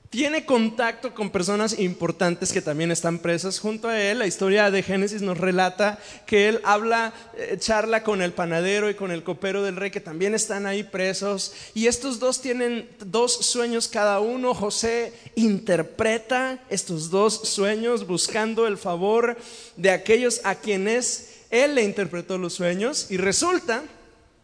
tiene 0.09 0.43
contacto 0.43 1.13
con 1.13 1.29
personas 1.29 1.77
importantes 1.77 2.51
que 2.51 2.63
también 2.63 2.89
están 2.89 3.19
presas 3.19 3.59
junto 3.59 3.87
a 3.87 4.01
él. 4.01 4.17
La 4.17 4.25
historia 4.25 4.71
de 4.71 4.81
Génesis 4.81 5.21
nos 5.21 5.37
relata 5.37 5.99
que 6.25 6.49
él 6.49 6.61
habla, 6.63 7.13
eh, 7.37 7.57
charla 7.59 8.03
con 8.03 8.23
el 8.23 8.33
panadero 8.33 8.89
y 8.89 8.95
con 8.95 9.11
el 9.11 9.23
copero 9.23 9.61
del 9.61 9.75
rey 9.75 9.91
que 9.91 9.99
también 9.99 10.33
están 10.33 10.65
ahí 10.65 10.81
presos. 10.81 11.53
Y 11.75 11.85
estos 11.85 12.19
dos 12.19 12.41
tienen 12.41 12.89
dos 13.05 13.33
sueños 13.45 13.87
cada 13.87 14.19
uno. 14.19 14.55
José 14.55 15.13
interpreta 15.35 16.57
estos 16.71 17.11
dos 17.11 17.47
sueños 17.47 18.07
buscando 18.07 18.65
el 18.65 18.79
favor 18.79 19.37
de 19.77 19.91
aquellos 19.91 20.41
a 20.43 20.55
quienes 20.55 21.41
él 21.51 21.75
le 21.75 21.83
interpretó 21.83 22.39
los 22.39 22.53
sueños. 22.53 23.11
Y 23.11 23.17
resulta 23.17 23.83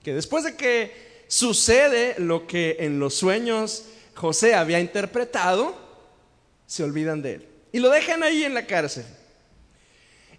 que 0.04 0.14
después 0.14 0.44
de 0.44 0.56
que 0.56 1.06
sucede 1.28 2.14
lo 2.20 2.46
que 2.46 2.78
en 2.82 3.00
los 3.00 3.16
sueños 3.16 3.86
José 4.16 4.56
había 4.56 4.80
interpretado, 4.80 5.76
se 6.66 6.84
olvidan 6.84 7.22
de 7.22 7.36
él. 7.36 7.50
Y 7.72 7.80
lo 7.80 7.90
dejan 7.90 8.24
ahí 8.24 8.44
en 8.44 8.54
la 8.54 8.66
cárcel. 8.66 9.06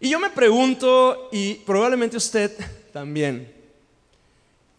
Y 0.01 0.09
yo 0.11 0.19
me 0.19 0.31
pregunto, 0.31 1.29
y 1.31 1.55
probablemente 1.55 2.17
usted 2.17 2.53
también, 2.93 3.53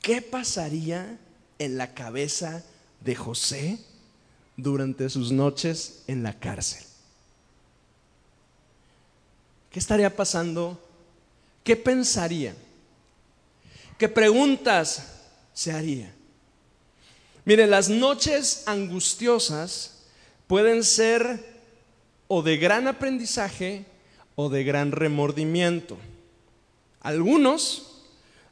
¿qué 0.02 0.22
pasaría 0.22 1.18
en 1.60 1.78
la 1.78 1.94
cabeza 1.94 2.64
de 3.02 3.16
José 3.16 3.80
durante 4.56 5.10
sus 5.10 5.32
noches 5.32 6.04
en 6.08 6.24
la 6.24 6.34
cárcel? 6.34 6.84
¿Qué 9.72 9.80
estaría 9.80 10.16
pasando? 10.16 10.84
¿Qué 11.64 11.76
pensaría? 11.76 12.56
¿Qué 13.98 14.10
preguntas 14.10 15.22
se 15.54 15.72
haría? 15.72 16.17
Mire, 17.48 17.66
las 17.66 17.88
noches 17.88 18.64
angustiosas 18.66 20.00
pueden 20.48 20.84
ser 20.84 21.46
o 22.28 22.42
de 22.42 22.58
gran 22.58 22.90
aprendizaje 22.90 23.86
o 24.36 24.50
de 24.50 24.66
gran 24.66 24.92
remordimiento. 24.92 25.98
Algunos 27.00 28.04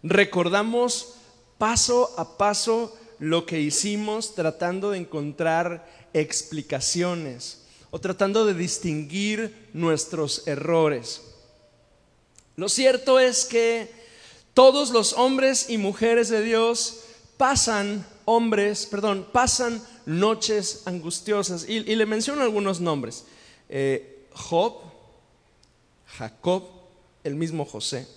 recordamos 0.02 1.16
paso 1.58 2.16
a 2.18 2.38
paso 2.38 2.98
lo 3.20 3.46
que 3.46 3.60
hicimos 3.60 4.34
tratando 4.34 4.92
de 4.92 5.00
encontrar 5.00 5.86
explicaciones 6.14 7.64
o 7.92 8.00
tratando 8.00 8.46
de 8.46 8.54
distinguir 8.54 9.68
nuestros 9.74 10.48
errores. 10.48 11.22
Lo 12.56 12.70
cierto 12.70 13.20
es 13.20 13.44
que 13.44 13.92
todos 14.54 14.92
los 14.92 15.12
hombres 15.12 15.70
y 15.70 15.78
mujeres 15.78 16.30
de 16.30 16.42
Dios 16.42 17.02
pasan 17.36 18.06
hombres, 18.26 18.86
perdón, 18.86 19.26
pasan 19.32 19.82
noches 20.06 20.84
angustiosas. 20.86 21.68
Y, 21.68 21.82
le 21.82 22.06
menciono 22.06 22.42
algunos 22.42 22.82
nombres. 22.82 23.26
Eh, 23.70 24.26
Job, 24.34 24.76
Jacob, 26.18 26.64
el 27.24 27.36
mismo 27.36 27.66
José, 27.66 28.08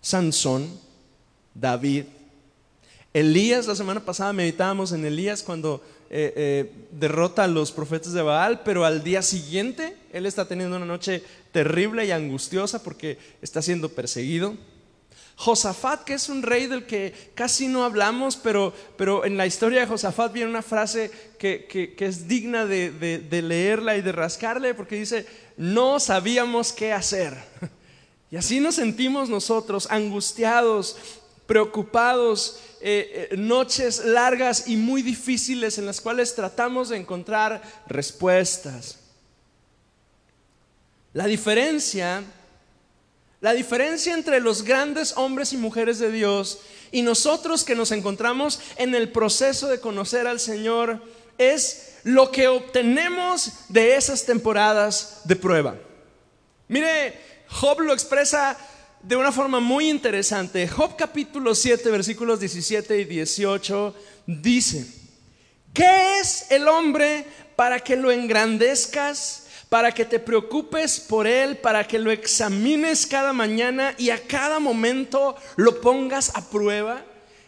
Sansón, 0.00 0.68
David, 1.54 2.04
Elías, 3.12 3.68
la 3.68 3.76
semana 3.76 4.04
pasada 4.04 4.32
meditábamos 4.32 4.90
en 4.90 5.04
Elías 5.04 5.44
cuando 5.44 5.80
eh, 6.10 6.32
eh, 6.36 6.72
derrota 6.90 7.44
a 7.44 7.46
los 7.46 7.70
profetas 7.70 8.12
de 8.12 8.22
Baal, 8.22 8.62
pero 8.64 8.84
al 8.84 9.04
día 9.04 9.22
siguiente 9.22 9.96
él 10.12 10.26
está 10.26 10.48
teniendo 10.48 10.76
una 10.76 10.84
noche 10.84 11.22
terrible 11.52 12.04
y 12.04 12.10
angustiosa 12.10 12.82
porque 12.82 13.18
está 13.40 13.62
siendo 13.62 13.88
perseguido. 13.88 14.56
Josafat, 15.36 16.04
que 16.04 16.14
es 16.14 16.28
un 16.28 16.42
rey 16.42 16.66
del 16.66 16.86
que 16.86 17.32
casi 17.34 17.66
no 17.66 17.84
hablamos, 17.84 18.36
pero, 18.36 18.72
pero 18.96 19.24
en 19.24 19.36
la 19.36 19.46
historia 19.46 19.80
de 19.80 19.86
Josafat 19.86 20.32
viene 20.32 20.50
una 20.50 20.62
frase 20.62 21.10
que, 21.38 21.96
es 21.98 22.28
digna 22.28 22.66
de, 22.66 22.90
de, 22.90 23.42
leerla 23.42 23.96
y 23.96 24.02
de 24.02 24.12
rascarle, 24.12 24.74
porque 24.74 24.96
dice, 24.96 25.26
no 25.56 25.98
sabíamos 26.00 26.72
qué 26.72 26.92
hacer. 26.92 27.36
Y 28.30 28.36
así 28.36 28.58
nos 28.58 28.74
sentimos 28.74 29.28
nosotros, 29.28 29.86
angustiados, 29.92 30.96
preocupados, 31.46 32.58
eh, 32.80 33.28
eh, 33.30 33.36
noches 33.36 34.04
largas 34.04 34.66
y 34.66 34.76
muy 34.76 35.02
difíciles 35.02 35.78
en 35.78 35.86
las 35.86 36.00
cuales 36.00 36.34
tratamos 36.34 36.88
de 36.88 36.96
encontrar 36.96 37.62
respuestas. 37.86 38.98
La 41.12 41.26
diferencia 41.26 42.24
la 43.44 43.52
diferencia 43.52 44.14
entre 44.14 44.40
los 44.40 44.62
grandes 44.62 45.12
hombres 45.18 45.52
y 45.52 45.58
mujeres 45.58 45.98
de 45.98 46.10
Dios 46.10 46.60
y 46.90 47.02
nosotros 47.02 47.62
que 47.62 47.74
nos 47.74 47.90
encontramos 47.92 48.58
en 48.76 48.94
el 48.94 49.12
proceso 49.12 49.68
de 49.68 49.80
conocer 49.80 50.26
al 50.26 50.40
Señor 50.40 51.02
es 51.36 51.96
lo 52.04 52.30
que 52.30 52.48
obtenemos 52.48 53.50
de 53.68 53.96
esas 53.96 54.24
temporadas 54.24 55.20
de 55.24 55.36
prueba. 55.36 55.76
Mire, 56.68 57.20
Job 57.48 57.80
lo 57.80 57.92
expresa 57.92 58.56
de 59.02 59.14
una 59.14 59.30
forma 59.30 59.60
muy 59.60 59.90
interesante. 59.90 60.66
Job 60.66 60.96
capítulo 60.96 61.54
7, 61.54 61.90
versículos 61.90 62.40
17 62.40 62.98
y 62.98 63.04
18 63.04 63.94
dice, 64.26 64.86
¿qué 65.74 66.18
es 66.18 66.50
el 66.50 66.66
hombre 66.66 67.26
para 67.56 67.78
que 67.78 67.94
lo 67.94 68.10
engrandezcas? 68.10 69.43
Para 69.74 69.90
que 69.90 70.04
te 70.04 70.20
preocupes 70.20 71.00
por 71.00 71.26
Él, 71.26 71.56
para 71.56 71.84
que 71.84 71.98
lo 71.98 72.12
examines 72.12 73.08
cada 73.08 73.32
mañana 73.32 73.92
y 73.98 74.10
a 74.10 74.24
cada 74.24 74.60
momento 74.60 75.34
lo 75.56 75.80
pongas 75.80 76.30
a 76.36 76.48
prueba. 76.48 77.02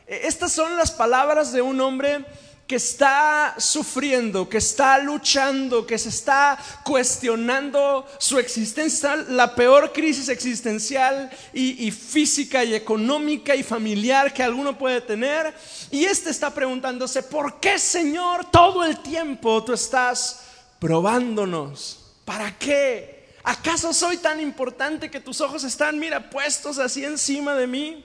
E, 0.08 0.26
estas 0.26 0.50
son 0.50 0.76
las 0.76 0.90
palabras 0.90 1.52
de 1.52 1.62
un 1.62 1.80
hombre 1.80 2.24
que 2.66 2.74
está 2.74 3.54
sufriendo, 3.58 4.48
que 4.48 4.58
está 4.58 4.98
luchando, 4.98 5.86
que 5.86 5.96
se 5.98 6.08
está 6.08 6.58
cuestionando 6.84 8.04
su 8.18 8.40
existencia, 8.40 9.14
la 9.14 9.54
peor 9.54 9.92
crisis 9.92 10.28
existencial 10.28 11.30
y, 11.52 11.92
física 11.92 12.64
y 12.64 12.74
económica 12.74 13.54
y 13.54 13.62
familiar 13.62 14.34
que 14.34 14.42
alguno 14.42 14.76
puede 14.76 15.00
tener. 15.00 15.54
Y 15.92 16.06
este 16.06 16.30
está 16.30 16.52
preguntándose, 16.52 17.22
¿por 17.22 17.60
qué 17.60 17.78
Señor 17.78 18.50
todo 18.50 18.82
el 18.82 18.98
tiempo 18.98 19.62
tú 19.62 19.72
estás 19.74 20.40
probándonos? 20.80 22.02
¿Para 22.26 22.58
qué? 22.58 23.24
¿Acaso 23.44 23.94
soy 23.94 24.16
tan 24.16 24.40
importante 24.40 25.08
que 25.08 25.20
tus 25.20 25.40
ojos 25.40 25.62
están, 25.62 25.98
mira, 26.00 26.28
puestos 26.28 26.80
así 26.80 27.04
encima 27.04 27.54
de 27.54 27.68
mí? 27.68 28.04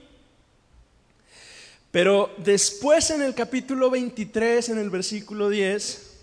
Pero 1.90 2.32
después 2.38 3.10
en 3.10 3.24
el 3.24 3.34
capítulo 3.34 3.90
23, 3.90 4.70
en 4.70 4.78
el 4.78 4.92
versículo 4.92 5.50
10, 5.50 6.20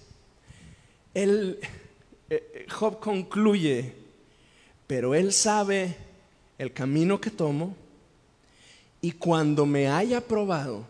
el, 1.14 1.58
eh, 2.30 2.66
Job 2.70 3.00
concluye, 3.00 3.94
pero 4.86 5.16
él 5.16 5.32
sabe 5.32 5.96
el 6.56 6.72
camino 6.72 7.20
que 7.20 7.30
tomo 7.30 7.74
y 9.00 9.10
cuando 9.10 9.66
me 9.66 9.88
haya 9.88 10.20
probado, 10.20 10.86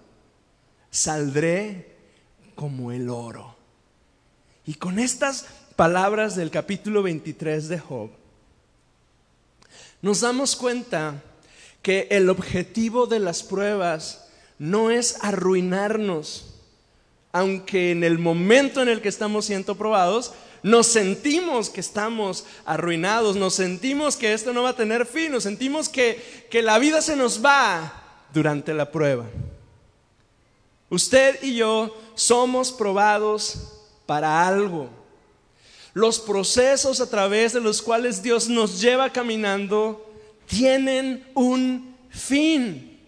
saldré 0.90 1.96
como 2.54 2.92
el 2.92 3.08
oro. 3.08 3.56
Y 4.66 4.74
con 4.74 4.98
estas 4.98 5.46
palabras 5.78 6.34
del 6.34 6.50
capítulo 6.50 7.04
23 7.04 7.68
de 7.68 7.78
Job, 7.78 8.10
nos 10.02 10.22
damos 10.22 10.56
cuenta 10.56 11.22
que 11.82 12.08
el 12.10 12.28
objetivo 12.30 13.06
de 13.06 13.20
las 13.20 13.44
pruebas 13.44 14.28
no 14.58 14.90
es 14.90 15.22
arruinarnos, 15.22 16.56
aunque 17.30 17.92
en 17.92 18.02
el 18.02 18.18
momento 18.18 18.82
en 18.82 18.88
el 18.88 19.00
que 19.00 19.08
estamos 19.08 19.44
siendo 19.44 19.76
probados 19.76 20.32
Nos 20.64 20.88
sentimos 20.88 21.70
que 21.70 21.78
estamos 21.78 22.44
arruinados, 22.64 23.36
nos 23.36 23.54
sentimos 23.54 24.16
que 24.16 24.32
esto 24.32 24.52
no 24.52 24.64
va 24.64 24.70
a 24.70 24.76
tener 24.76 25.06
fin, 25.06 25.30
nos 25.30 25.44
sentimos 25.44 25.88
que, 25.88 26.20
que 26.50 26.62
la 26.62 26.80
vida 26.80 27.00
se 27.00 27.14
nos 27.14 27.44
va 27.44 28.24
durante 28.34 28.74
la 28.74 28.90
prueba. 28.90 29.26
Usted 30.90 31.40
y 31.44 31.54
yo 31.54 31.96
somos 32.16 32.72
probados 32.72 33.72
para 34.04 34.48
algo. 34.48 34.97
Los 35.98 36.20
procesos 36.20 37.00
a 37.00 37.10
través 37.10 37.52
de 37.52 37.60
los 37.60 37.82
cuales 37.82 38.22
Dios 38.22 38.48
nos 38.48 38.80
lleva 38.80 39.12
caminando 39.12 40.08
tienen 40.46 41.26
un 41.34 41.96
fin. 42.08 43.00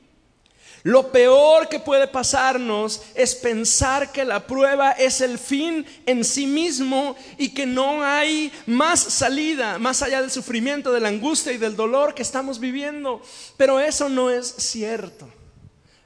Lo 0.83 1.13
peor 1.13 1.69
que 1.69 1.79
puede 1.79 2.09
pasarnos 2.09 3.01
es 3.15 3.37
pensar 3.37 4.11
que 4.11 4.25
la 4.25 4.45
prueba 4.45 4.91
es 4.91 5.21
el 5.21 5.39
fin 5.39 5.87
en 6.05 6.25
sí 6.25 6.49
mismo 6.49 7.15
y 7.39 7.51
que 7.51 7.65
no 7.65 8.03
hay 8.03 8.51
más 8.67 8.99
salida, 8.99 9.79
más 9.79 10.03
allá 10.03 10.21
del 10.21 10.33
sufrimiento, 10.33 10.91
de 10.91 10.99
la 10.99 11.11
angustia 11.11 11.53
y 11.53 11.59
del 11.59 11.77
dolor 11.77 12.13
que 12.13 12.23
estamos 12.23 12.59
viviendo. 12.59 13.23
Pero 13.57 13.79
eso 13.79 14.09
no 14.09 14.31
es 14.31 14.49
cierto. 14.49 15.29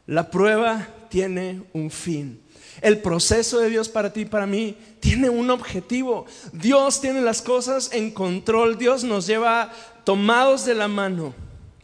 La 0.04 0.30
prueba 0.30 0.86
tiene 1.08 1.62
un 1.72 1.90
fin. 1.90 2.43
El 2.80 3.00
proceso 3.00 3.58
de 3.58 3.70
Dios 3.70 3.88
para 3.88 4.12
ti 4.12 4.22
y 4.22 4.26
para 4.26 4.46
mí 4.46 4.76
tiene 5.00 5.30
un 5.30 5.50
objetivo. 5.50 6.26
Dios 6.52 7.00
tiene 7.00 7.20
las 7.20 7.42
cosas 7.42 7.90
en 7.92 8.10
control. 8.10 8.78
Dios 8.78 9.04
nos 9.04 9.26
lleva 9.26 9.72
tomados 10.04 10.64
de 10.64 10.74
la 10.74 10.88
mano. 10.88 11.34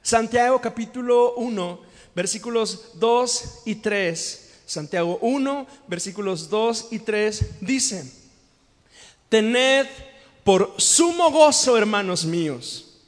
Santiago 0.02 0.61
capítulo 0.61 1.35
1 1.35 1.90
versículos 2.14 2.92
2 2.94 3.62
y 3.66 3.76
3. 3.76 4.47
Santiago 4.66 5.18
1, 5.20 5.66
versículos 5.88 6.49
2 6.49 6.88
y 6.92 7.00
3 7.00 7.44
dice, 7.61 8.04
Tened 9.28 9.87
por 10.44 10.75
sumo 10.76 11.30
gozo, 11.30 11.76
hermanos 11.76 12.25
míos, 12.25 12.99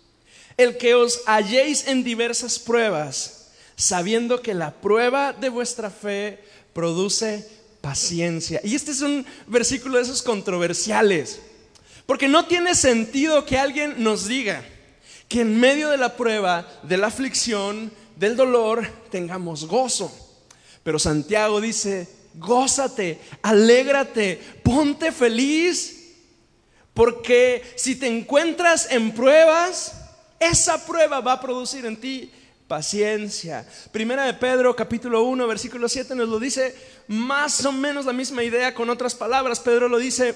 el 0.56 0.76
que 0.76 0.94
os 0.94 1.20
halléis 1.26 1.86
en 1.86 2.02
diversas 2.02 2.58
pruebas, 2.58 3.50
sabiendo 3.76 4.42
que 4.42 4.54
la 4.54 4.72
prueba 4.72 5.32
de 5.32 5.48
vuestra 5.50 5.90
fe 5.90 6.42
produce 6.72 7.48
paciencia. 7.82 8.60
Y 8.64 8.74
este 8.74 8.92
es 8.92 9.02
un 9.02 9.26
versículo 9.46 9.98
de 9.98 10.04
esos 10.04 10.22
controversiales, 10.22 11.40
porque 12.06 12.28
no 12.28 12.46
tiene 12.46 12.74
sentido 12.74 13.44
que 13.44 13.58
alguien 13.58 14.02
nos 14.02 14.26
diga 14.26 14.64
que 15.28 15.42
en 15.42 15.60
medio 15.60 15.90
de 15.90 15.98
la 15.98 16.16
prueba, 16.16 16.66
de 16.82 16.96
la 16.96 17.08
aflicción, 17.08 17.92
del 18.16 18.36
dolor 18.36 18.86
tengamos 19.10 19.66
gozo. 19.66 20.10
Pero 20.82 20.98
Santiago 20.98 21.60
dice, 21.60 22.08
gózate, 22.34 23.18
alégrate, 23.42 24.40
ponte 24.62 25.12
feliz, 25.12 26.14
porque 26.94 27.62
si 27.76 27.96
te 27.96 28.06
encuentras 28.06 28.88
en 28.90 29.12
pruebas, 29.12 29.94
esa 30.38 30.84
prueba 30.84 31.20
va 31.20 31.34
a 31.34 31.40
producir 31.40 31.86
en 31.86 31.96
ti 31.96 32.30
paciencia. 32.72 33.68
Primera 33.90 34.24
de 34.24 34.32
Pedro 34.32 34.74
capítulo 34.74 35.24
1 35.24 35.46
versículo 35.46 35.90
7 35.90 36.14
nos 36.14 36.26
lo 36.26 36.40
dice 36.40 36.74
más 37.06 37.62
o 37.66 37.70
menos 37.70 38.06
la 38.06 38.14
misma 38.14 38.42
idea 38.42 38.72
con 38.72 38.88
otras 38.88 39.14
palabras. 39.14 39.60
Pedro 39.60 39.90
lo 39.90 39.98
dice, 39.98 40.34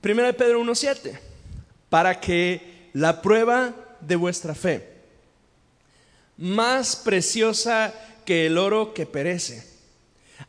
Primera 0.00 0.28
de 0.28 0.32
Pedro 0.32 0.60
1 0.60 0.74
7, 0.74 1.20
para 1.90 2.18
que 2.20 2.88
la 2.94 3.20
prueba 3.20 3.74
de 4.00 4.16
vuestra 4.16 4.54
fe 4.54 4.88
más 6.38 6.96
preciosa 6.96 7.92
que 8.24 8.46
el 8.46 8.56
oro 8.56 8.94
que 8.94 9.04
perece, 9.04 9.68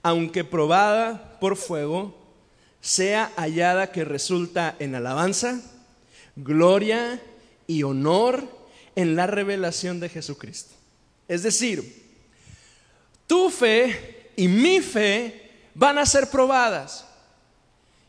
aunque 0.02 0.46
probada 0.46 1.38
por 1.42 1.58
fuego, 1.58 2.18
sea 2.80 3.30
hallada 3.36 3.92
que 3.92 4.06
resulta 4.06 4.78
en 4.80 4.96
alabanza, 4.96 5.60
gloria 6.38 7.20
y 7.68 7.84
honor 7.84 8.61
en 8.96 9.16
la 9.16 9.28
revelación 9.28 10.00
de 10.00 10.10
Jesucristo. 10.10 10.74
Es 11.28 11.44
decir, 11.44 12.02
tu 13.28 13.50
fe 13.50 14.32
y 14.36 14.48
mi 14.48 14.82
fe 14.82 15.50
van 15.74 15.98
a 15.98 16.06
ser 16.06 16.30
probadas. 16.30 17.06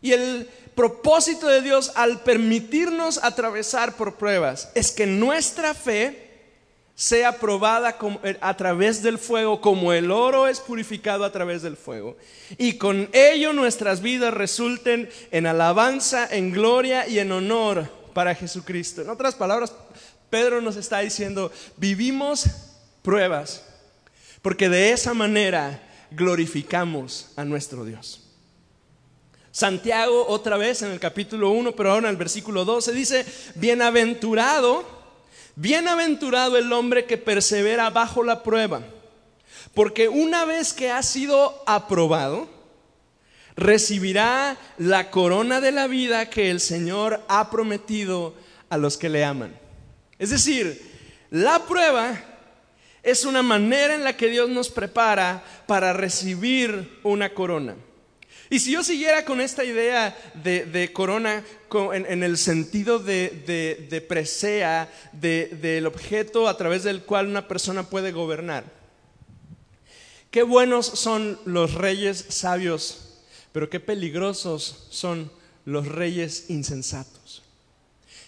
Y 0.01 0.13
el 0.13 0.49
propósito 0.75 1.47
de 1.47 1.61
Dios 1.61 1.93
al 1.95 2.23
permitirnos 2.23 3.23
atravesar 3.23 3.97
por 3.97 4.17
pruebas 4.17 4.71
es 4.75 4.91
que 4.91 5.07
nuestra 5.07 5.75
fe 5.75 6.31
sea 6.95 7.39
probada 7.39 7.97
eh, 8.23 8.37
a 8.41 8.57
través 8.57 9.03
del 9.03 9.19
fuego, 9.19 9.61
como 9.61 9.93
el 9.93 10.11
oro 10.11 10.47
es 10.47 10.61
purificado 10.61 11.25
a 11.25 11.33
través 11.33 11.63
del 11.63 11.77
fuego. 11.77 12.17
Y 12.59 12.75
con 12.75 13.09
ello 13.13 13.53
nuestras 13.53 14.03
vidas 14.03 14.35
resulten 14.35 15.09
en 15.31 15.47
alabanza, 15.47 16.29
en 16.31 16.53
gloria 16.53 17.09
y 17.09 17.19
en 17.19 17.33
honor 17.33 17.89
para 18.13 18.35
Jesucristo. 18.35 19.03
En 19.03 19.11
otras 19.11 19.35
palabras, 19.35 19.75
Pedro 20.33 20.63
nos 20.63 20.77
está 20.77 21.01
diciendo, 21.01 21.53
vivimos 21.77 22.47
pruebas, 23.03 23.63
porque 24.41 24.71
de 24.71 24.93
esa 24.93 25.13
manera 25.13 25.87
glorificamos 26.11 27.33
a 27.37 27.45
nuestro 27.45 27.85
Dios. 27.85 28.23
Santiago 29.51 30.27
otra 30.27 30.57
vez 30.57 30.81
en 30.81 30.91
el 30.91 30.99
capítulo 30.99 31.51
1, 31.51 31.77
pero 31.77 31.93
ahora 31.93 32.09
en 32.09 32.13
el 32.13 32.17
versículo 32.17 32.65
12 32.65 32.93
dice, 32.95 33.27
bienaventurado 33.57 35.03
Bienaventurado 35.55 36.57
el 36.57 36.73
hombre 36.73 37.05
que 37.05 37.19
persevera 37.19 37.91
bajo 37.91 38.25
la 38.25 38.43
prueba, 38.43 38.81
porque 39.75 40.09
una 40.09 40.47
vez 40.47 40.73
que 40.73 40.91
ha 40.91 41.03
sido 41.03 41.63
aprobado, 41.67 42.49
recibirá 43.55 44.57
la 44.79 45.11
corona 45.11 45.61
de 45.61 45.73
la 45.73 45.89
vida 45.89 46.31
que 46.31 46.51
el 46.51 46.61
Señor 46.61 47.21
ha 47.29 47.51
prometido 47.51 48.33
a 48.71 48.79
los 48.79 48.97
que 48.97 49.11
le 49.11 49.27
aman. 49.27 49.62
Es 50.23 50.31
decir, 50.31 50.81
la 51.31 51.67
prueba 51.67 52.17
es 53.03 53.25
una 53.25 53.43
manera 53.43 53.97
en 53.97 54.05
la 54.05 54.17
que 54.17 54.29
Dios 54.29 54.49
nos 54.49 54.71
prepara 54.71 55.43
para 55.67 55.93
recibir 55.93 57.01
una 57.03 57.35
corona. 57.35 57.75
Y 58.49 58.61
si 58.61 58.71
yo 58.71 58.85
siguiera 58.85 59.25
con 59.25 59.41
esta 59.41 59.65
idea 59.65 60.17
de, 60.35 60.93
corona 60.93 61.43
en, 61.93 62.23
el 62.23 62.39
sentido 62.39 63.01
de, 63.01 64.07
presea, 64.09 64.89
del 65.11 65.87
objeto 65.87 66.47
a 66.47 66.57
través 66.57 66.85
del 66.85 67.03
cual 67.03 67.27
una 67.27 67.49
persona 67.49 67.91
puede 67.91 68.13
gobernar, 68.13 68.63
qué 70.31 70.45
buenos 70.45 70.87
son 70.87 71.37
los 71.47 71.75
reyes 71.75 72.27
sabios, 72.29 73.19
pero 73.51 73.69
qué 73.69 73.81
peligrosos 73.81 74.87
son 74.91 75.33
los 75.65 75.89
reyes 75.89 76.49
insensatos. 76.49 77.42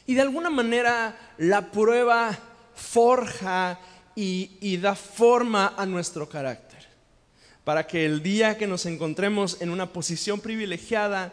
Y 0.07 0.15
de 0.15 0.23
alguna 0.23 0.51
manera 0.51 1.17
la 1.39 1.71
prueba 1.71 2.39
forja 2.75 3.79
y 4.15 4.77
da 4.77 4.95
forma 4.95 5.75
a 5.77 5.87
nuestro 5.87 6.29
carácter 6.29 6.75
para 7.65 7.87
que 7.87 8.05
el 8.05 8.23
día 8.23 8.57
que 8.59 8.67
nos 8.67 8.87
encontremos 8.87 9.61
en 9.61 9.71
una 9.71 9.93
posición 9.93 10.41
privilegiada, 10.41 11.33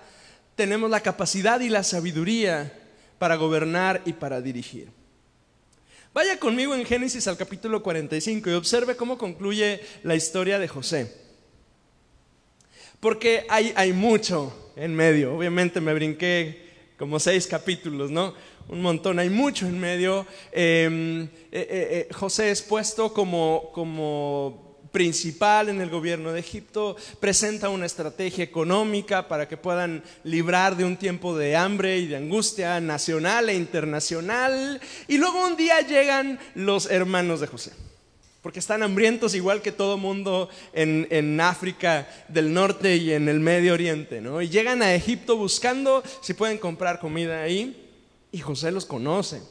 tenemos 0.56 0.90
la 0.90 1.02
capacidad 1.02 1.60
y 1.60 1.70
la 1.70 1.84
sabiduría 1.84 2.72
para 3.20 3.36
gobernar 3.36 4.02
y 4.06 4.14
para 4.14 4.42
dirigir. 4.42 4.88
Vaya 6.14 6.40
conmigo 6.40 6.74
en 6.74 6.86
Génesis 6.86 7.28
al 7.28 7.38
capítulo 7.38 7.84
45 7.84 8.50
y 8.50 8.54
observe 8.54 8.96
cómo 8.96 9.18
concluye 9.18 9.82
la 10.04 10.16
historia 10.16 10.58
de 10.58 10.68
José. 10.68 11.14
Porque 13.00 13.46
hay, 13.50 13.74
hay 13.76 13.94
mucho 13.94 14.72
en 14.76 14.96
medio. 14.96 15.36
Obviamente 15.36 15.82
me 15.82 15.94
brinqué 15.94 16.71
como 17.02 17.20
seis 17.20 17.48
capítulos, 17.48 18.12
¿no? 18.12 18.36
Un 18.70 18.80
montón, 18.80 19.18
hay 19.18 19.32
mucho 19.32 19.66
en 19.66 19.80
medio. 19.80 20.24
Em, 20.52 21.24
eh, 21.24 21.30
eh, 21.52 21.68
eh, 21.72 22.14
José 22.14 22.52
es 22.52 22.62
puesto 22.62 23.12
como, 23.12 23.72
como 23.74 24.78
principal 24.92 25.70
en 25.70 25.82
el 25.82 25.90
gobierno 25.90 26.32
de 26.32 26.42
Egipto, 26.42 26.96
presenta 27.20 27.70
una 27.70 27.88
estrategia 27.88 28.44
económica 28.44 29.28
para 29.28 29.48
que 29.48 29.58
puedan 29.58 30.04
librar 30.24 30.78
de 30.78 30.86
un 30.86 30.96
tiempo 30.96 31.36
de 31.36 31.56
hambre 31.56 31.98
y 31.98 32.06
de 32.06 32.18
angustia 32.18 32.80
nacional 32.80 33.50
e 33.50 33.56
internacional. 33.56 34.80
Y 35.08 35.18
luego 35.18 35.44
un 35.44 35.58
día 35.58 35.82
llegan 35.82 36.38
los 36.54 36.86
hermanos 36.86 37.40
de 37.40 37.48
José, 37.48 37.72
porque 38.42 38.60
están 38.60 38.82
hambrientos 38.82 39.36
igual 39.36 39.62
que 39.62 39.72
todo 39.72 39.98
mundo 39.98 40.50
en, 40.74 41.40
África 41.40 42.08
del 42.28 42.54
Norte 42.54 42.96
y 42.96 43.12
en 43.12 43.30
el 43.30 43.40
Medio 43.40 43.74
Oriente, 43.74 44.20
¿no? 44.20 44.42
Y 44.42 44.50
llegan 44.50 44.82
a 44.82 44.96
Egipto 44.96 45.38
buscando 45.38 46.04
si 46.22 46.34
pueden 46.34 46.58
comprar 46.58 47.00
comida 47.00 47.44
ahí, 47.44 47.90
y 48.32 48.40
José 48.40 48.72
los 48.72 48.86
conoce. 48.86 49.42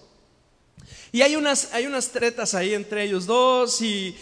Y 1.13 1.23
hay 1.23 1.37
unas, 1.37 1.73
hay 1.73 1.87
unas 1.87 2.09
tretas 2.09 2.55
ahí 2.55 2.75
entre 2.75 3.05
ellos 3.05 3.27
dos 3.27 3.81
y, 3.81 4.17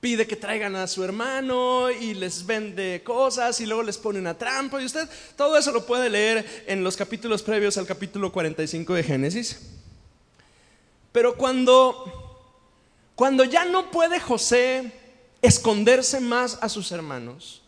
pide 0.00 0.26
que 0.26 0.36
traigan 0.36 0.76
a 0.76 0.86
su 0.86 1.02
hermano 1.02 1.90
y 1.90 2.12
les 2.12 2.44
vende 2.44 3.00
cosas 3.02 3.58
y 3.60 3.64
luego 3.64 3.82
les 3.82 3.96
pone 3.96 4.18
una 4.18 4.36
trampa. 4.36 4.82
Y 4.82 4.84
usted 4.84 5.08
todo 5.34 5.56
eso 5.56 5.72
lo 5.72 5.86
puede 5.86 6.10
leer 6.10 6.64
en 6.66 6.84
los 6.84 6.94
capítulos 6.94 7.42
previos 7.42 7.78
al 7.78 7.86
capítulo 7.86 8.30
45 8.30 8.92
de 8.92 9.02
Génesis. 9.02 9.60
Pero 11.10 11.36
cuando, 11.36 12.23
cuando 13.14 13.44
ya 13.44 13.64
no 13.64 13.90
puede 13.90 14.20
José 14.20 14.92
esconderse 15.42 16.20
más 16.20 16.58
a 16.60 16.68
sus 16.68 16.90
hermanos, 16.90 17.62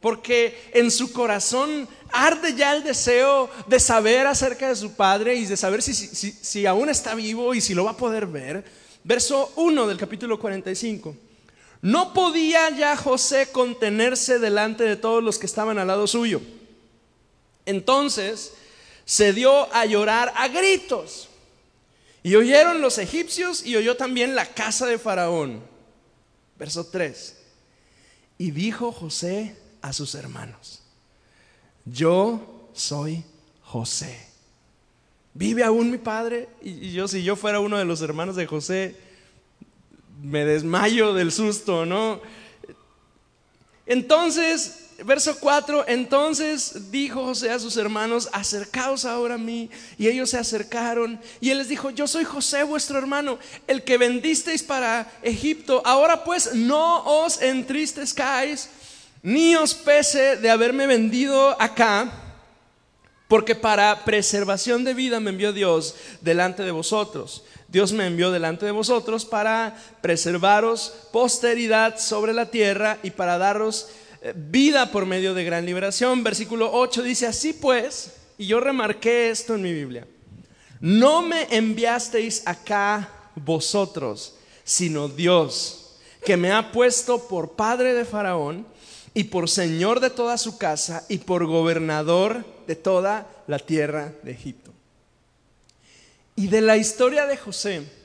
porque 0.00 0.70
en 0.72 0.90
su 0.90 1.12
corazón 1.12 1.88
arde 2.10 2.54
ya 2.54 2.74
el 2.74 2.82
deseo 2.82 3.48
de 3.66 3.78
saber 3.78 4.26
acerca 4.26 4.68
de 4.68 4.76
su 4.76 4.94
padre 4.94 5.36
y 5.36 5.46
de 5.46 5.56
saber 5.56 5.82
si, 5.82 5.92
si, 5.94 6.66
aún 6.66 6.88
está 6.88 7.14
vivo 7.14 7.54
y 7.54 7.60
si 7.60 7.74
lo 7.74 7.84
va 7.84 7.92
a 7.92 7.96
poder 7.96 8.26
ver. 8.26 8.64
Verso 9.04 9.52
1 9.56 9.86
del 9.86 9.98
capítulo 9.98 10.38
45. 10.38 11.14
No 11.82 12.12
podía 12.12 12.70
ya 12.70 12.96
José 12.96 13.50
contenerse 13.52 14.38
delante 14.38 14.84
de 14.84 14.96
todos 14.96 15.22
los 15.22 15.38
que 15.38 15.46
estaban 15.46 15.78
al 15.78 15.86
lado 15.86 16.06
suyo. 16.06 16.40
Entonces 17.64 18.52
se 19.04 19.32
dio 19.32 19.72
a 19.72 19.86
llorar 19.86 20.32
a 20.36 20.48
gritos. 20.48 21.29
Y 22.22 22.34
oyeron 22.36 22.80
los 22.80 22.98
egipcios 22.98 23.64
y 23.64 23.76
oyó 23.76 23.96
también 23.96 24.34
la 24.34 24.46
casa 24.46 24.86
de 24.86 24.98
Faraón. 24.98 25.62
Verso 26.58 26.86
3. 26.86 27.36
Y 28.38 28.50
dijo 28.50 28.92
José 28.92 29.56
a 29.82 29.92
sus 29.92 30.14
hermanos, 30.14 30.82
yo 31.84 32.68
soy 32.74 33.24
José. 33.62 34.26
¿Vive 35.32 35.64
aún 35.64 35.90
mi 35.90 35.98
padre? 35.98 36.48
Y 36.62 36.92
yo, 36.92 37.08
si 37.08 37.22
yo 37.22 37.36
fuera 37.36 37.60
uno 37.60 37.78
de 37.78 37.84
los 37.84 38.02
hermanos 38.02 38.36
de 38.36 38.46
José, 38.46 38.96
me 40.22 40.44
desmayo 40.44 41.14
del 41.14 41.32
susto, 41.32 41.86
¿no? 41.86 42.20
Entonces, 43.86 44.89
verso 45.04 45.38
4, 45.38 45.84
entonces 45.88 46.90
dijo 46.90 47.24
José 47.24 47.50
a 47.50 47.58
sus 47.58 47.76
hermanos, 47.76 48.28
acercaos 48.32 49.04
ahora 49.04 49.34
a 49.34 49.38
mí. 49.38 49.70
Y 49.98 50.08
ellos 50.08 50.30
se 50.30 50.38
acercaron 50.38 51.20
y 51.40 51.50
él 51.50 51.58
les 51.58 51.68
dijo, 51.68 51.90
yo 51.90 52.06
soy 52.06 52.24
José 52.24 52.62
vuestro 52.62 52.98
hermano, 52.98 53.38
el 53.66 53.82
que 53.84 53.98
vendisteis 53.98 54.62
para 54.62 55.10
Egipto. 55.22 55.82
Ahora 55.84 56.24
pues 56.24 56.54
no 56.54 57.04
os 57.04 57.40
entristezcáis 57.40 58.68
ni 59.22 59.54
os 59.56 59.74
pese 59.74 60.36
de 60.36 60.50
haberme 60.50 60.86
vendido 60.86 61.60
acá, 61.60 62.10
porque 63.28 63.54
para 63.54 64.04
preservación 64.04 64.82
de 64.82 64.94
vida 64.94 65.20
me 65.20 65.30
envió 65.30 65.52
Dios 65.52 65.94
delante 66.20 66.62
de 66.62 66.70
vosotros. 66.70 67.44
Dios 67.68 67.92
me 67.92 68.06
envió 68.06 68.32
delante 68.32 68.66
de 68.66 68.72
vosotros 68.72 69.24
para 69.24 69.76
preservaros 70.00 70.92
posteridad 71.12 71.98
sobre 72.00 72.32
la 72.32 72.46
tierra 72.46 72.98
y 73.04 73.12
para 73.12 73.38
daros 73.38 73.88
vida 74.34 74.90
por 74.90 75.06
medio 75.06 75.34
de 75.34 75.44
gran 75.44 75.66
liberación. 75.66 76.22
Versículo 76.22 76.70
8 76.72 77.02
dice, 77.02 77.26
así 77.26 77.52
pues, 77.52 78.12
y 78.38 78.46
yo 78.46 78.60
remarqué 78.60 79.30
esto 79.30 79.54
en 79.54 79.62
mi 79.62 79.72
Biblia, 79.72 80.06
no 80.80 81.22
me 81.22 81.46
enviasteis 81.50 82.42
acá 82.46 83.08
vosotros, 83.34 84.34
sino 84.64 85.08
Dios, 85.08 85.96
que 86.24 86.36
me 86.36 86.52
ha 86.52 86.72
puesto 86.72 87.28
por 87.28 87.52
padre 87.52 87.94
de 87.94 88.04
Faraón 88.04 88.66
y 89.14 89.24
por 89.24 89.48
señor 89.48 90.00
de 90.00 90.10
toda 90.10 90.38
su 90.38 90.58
casa 90.58 91.04
y 91.08 91.18
por 91.18 91.46
gobernador 91.46 92.44
de 92.66 92.76
toda 92.76 93.26
la 93.46 93.58
tierra 93.58 94.12
de 94.22 94.32
Egipto. 94.32 94.72
Y 96.36 96.46
de 96.46 96.60
la 96.60 96.76
historia 96.76 97.26
de 97.26 97.36
José 97.36 97.99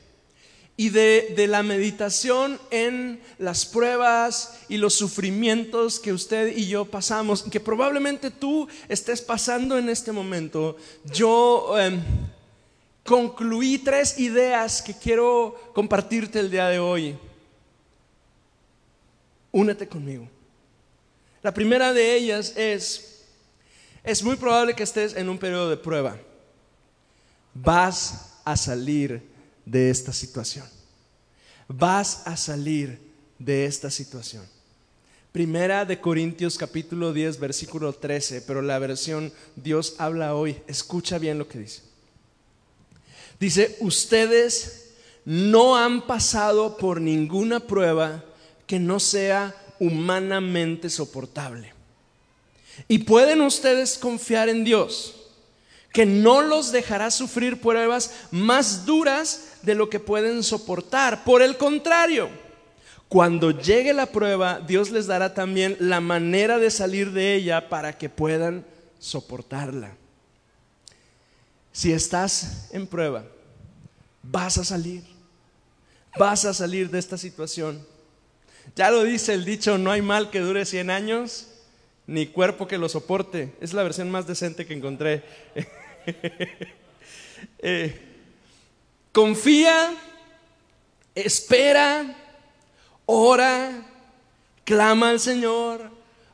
y 0.78 0.90
de, 0.90 1.34
de, 1.36 1.48
la 1.48 1.64
meditación 1.64 2.60
en 2.70 3.22
las 3.38 3.66
pruebas 3.66 4.60
y 4.68 4.76
los 4.76 4.94
sufrimientos 4.94 6.00
que 6.00 6.12
usted 6.12 6.56
y 6.56 6.68
yo 6.68 6.84
pasamos, 6.84 7.44
que 7.44 7.62
probablemente 7.62 8.30
tú 8.30 8.68
estés 8.90 9.22
pasando 9.22 9.78
en 9.78 9.88
este 9.88 10.12
momento, 10.12 10.76
yo 11.06 11.80
em, 11.80 12.02
concluí 13.06 13.78
tres 13.78 14.20
ideas 14.20 14.82
que 14.82 14.94
quiero 14.94 15.56
compartirte 15.74 16.40
el 16.40 16.52
día 16.52 16.68
de 16.68 16.80
hoy. 16.80 17.18
Únete 19.54 19.88
conmigo. 19.88 20.28
La 21.42 21.54
primera 21.54 21.94
de 21.94 22.16
ellas 22.16 22.52
es, 22.58 23.24
es 24.04 24.24
muy 24.24 24.36
probable 24.36 24.74
que 24.74 24.84
estés 24.84 25.16
en 25.16 25.30
un 25.30 25.38
periodo 25.38 25.70
de 25.70 25.78
prueba. 25.78 26.18
Vas 27.54 28.42
a 28.44 28.58
salir 28.58 29.35
de 29.66 29.90
esta 29.90 30.14
situación. 30.14 30.66
Vas 31.68 32.22
a 32.26 32.38
salir 32.38 33.00
de 33.40 33.66
esta 33.66 33.90
situación. 33.90 34.44
Primera 35.32 35.84
de 35.84 36.00
Corintios 36.00 36.58
capítulo 36.58 37.12
10 37.12 37.40
versículo 37.40 37.92
13, 37.92 38.42
pero 38.42 38.62
la 38.62 38.80
versión 38.80 39.34
Dios 39.56 39.96
habla 39.98 40.36
hoy. 40.36 40.58
Escucha 40.68 41.18
bien 41.18 41.38
lo 41.38 41.48
que 41.48 41.60
dice. 41.60 41.82
Dice, 43.40 43.76
ustedes 43.82 44.92
no 45.26 45.76
han 45.76 46.08
pasado 46.08 46.78
por 46.78 47.02
ninguna 47.02 47.60
prueba 47.60 48.24
que 48.66 48.80
no 48.80 49.00
sea 49.00 49.54
humanamente 49.80 50.90
soportable. 50.90 51.74
Y 52.88 53.00
pueden 53.00 53.42
ustedes 53.42 53.98
confiar 53.98 54.50
en 54.50 54.64
Dios, 54.64 55.16
que 55.92 56.06
no 56.06 56.42
los 56.42 56.72
dejará 56.72 57.10
sufrir 57.12 57.60
pruebas 57.60 58.12
más 58.32 58.86
duras 58.86 59.55
de 59.66 59.76
lo 59.76 59.90
que 59.90 60.00
pueden 60.00 60.44
soportar. 60.44 61.24
Por 61.24 61.42
el 61.42 61.58
contrario, 61.58 62.30
cuando 63.10 63.52
llegue 63.52 63.94
la 63.94 64.08
prueba, 64.08 64.60
Dios 64.60 64.92
les 64.92 65.08
dará 65.08 65.34
también 65.34 65.78
la 65.80 66.02
manera 66.02 66.58
de 66.58 66.72
salir 66.72 67.12
de 67.12 67.36
ella 67.36 67.70
para 67.70 67.98
que 67.98 68.10
puedan 68.10 68.66
soportarla. 69.00 69.96
Si 71.72 71.92
estás 71.92 72.70
en 72.72 72.88
prueba, 72.88 73.26
vas 74.24 74.58
a 74.58 74.64
salir. 74.64 75.04
Vas 76.18 76.46
a 76.46 76.54
salir 76.54 76.90
de 76.90 77.00
esta 77.00 77.18
situación. 77.18 77.86
Ya 78.76 78.90
lo 78.90 79.04
dice 79.04 79.34
el 79.34 79.46
dicho, 79.46 79.78
no 79.78 79.92
hay 79.92 80.02
mal 80.02 80.32
que 80.32 80.40
dure 80.40 80.66
100 80.66 80.90
años, 80.90 81.48
ni 82.08 82.28
cuerpo 82.28 82.68
que 82.68 82.78
lo 82.78 82.90
soporte. 82.90 83.54
Es 83.60 83.74
la 83.74 83.84
versión 83.84 84.10
más 84.10 84.26
decente 84.28 84.66
que 84.66 84.74
encontré. 84.74 85.24
Eh, 87.60 88.05
confía, 89.16 89.96
espera, 91.16 92.18
ora, 93.06 93.88
clama 94.66 95.12
al 95.12 95.22
Señor, 95.22 95.90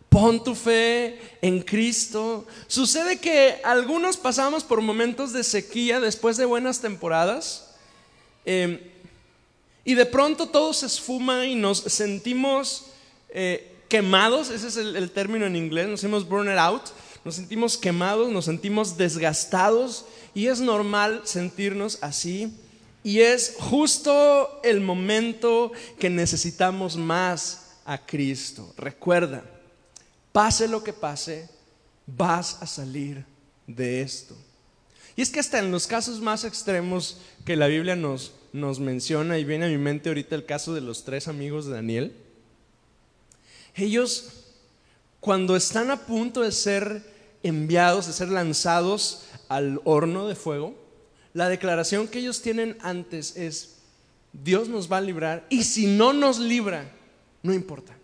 pon 0.10 0.44
tu 0.44 0.56
fe 0.56 1.38
en 1.44 1.62
Cristo. 1.62 2.48
Sucede 2.66 3.20
que 3.20 3.62
algunos 3.64 4.18
pasamos 4.18 4.64
por 4.64 4.82
momentos 4.82 5.32
de 5.32 5.44
sequía 5.44 6.00
después 6.00 6.38
de 6.38 6.46
buenas 6.46 6.82
temporadas. 6.82 7.76
Eh, 8.46 8.92
y 9.86 9.94
de 9.94 10.08
pronto 10.08 10.50
todo 10.50 10.74
se 10.74 10.88
esfuma 10.88 11.46
y 11.46 11.54
nos 11.54 11.82
sentimos 11.82 12.88
eh, 13.30 13.76
quemados, 13.90 14.50
ese 14.50 14.70
es 14.70 14.78
el, 14.78 15.12
término 15.12 15.46
en 15.46 15.56
inglés, 15.56 15.88
nos 15.88 16.02
sentimos 16.02 16.28
burned 16.28 16.58
out, 16.58 16.86
nos 17.24 17.36
sentimos 17.36 17.78
quemados, 17.78 18.32
nos 18.32 18.46
sentimos 18.46 18.98
desgastados 18.98 20.06
y 20.34 20.48
es 20.48 20.60
normal 20.62 21.22
sentirnos 21.26 22.00
así. 22.02 22.52
Y 23.04 23.22
es 23.22 23.56
justo 23.60 24.62
el 24.64 24.82
momento 24.82 25.72
que 26.00 26.10
necesitamos 26.10 26.98
más 26.98 27.78
a 27.86 27.98
Cristo. 27.98 28.74
Recuerda, 28.78 29.44
pase 30.32 30.68
lo 30.68 30.84
que 30.84 30.94
pase, 30.94 31.50
vas 32.06 32.62
a 32.62 32.68
salir 32.68 33.26
de 33.66 34.02
esto. 34.02 34.36
Y 35.16 35.22
es 35.22 35.30
que 35.30 35.40
hasta 35.40 35.60
en 35.60 35.72
los 35.72 35.88
casos 35.88 36.22
más 36.22 36.44
extremos 36.44 37.18
que 37.44 37.56
la 37.56 37.68
Biblia 37.68 37.96
nos, 37.96 38.34
nos 38.54 38.80
menciona 38.80 39.38
y 39.38 39.44
viene 39.44 39.66
a 39.66 39.70
mi 39.70 39.78
mente 39.78 40.10
ahorita 40.10 40.36
el 40.36 40.46
caso 40.46 40.74
de 40.74 40.82
los 40.82 41.04
tres 41.04 41.28
amigos 41.28 41.66
de 41.66 41.74
Daniel. 41.74 42.16
Ellos, 43.76 44.46
cuando 45.20 45.56
están 45.56 45.92
a 45.92 46.06
punto 46.06 46.42
de 46.42 46.52
ser 46.52 47.04
enviados, 47.44 48.08
de 48.08 48.14
ser 48.14 48.30
lanzados 48.30 49.24
al 49.50 49.82
horno 49.84 50.28
de 50.28 50.36
fuego, 50.36 50.81
la 51.34 51.50
declaración 51.50 52.08
que 52.08 52.20
ellos 52.20 52.42
tienen 52.42 52.78
antes 52.82 53.36
es, 53.38 53.78
Dios 54.34 54.68
nos 54.68 54.92
va 54.92 54.98
a 54.98 55.02
librar 55.02 55.46
y 55.50 55.64
si 55.64 55.88
no 55.88 56.14
nos 56.14 56.40
libra, 56.40 56.92
no 57.44 57.54
importa. 57.54 57.96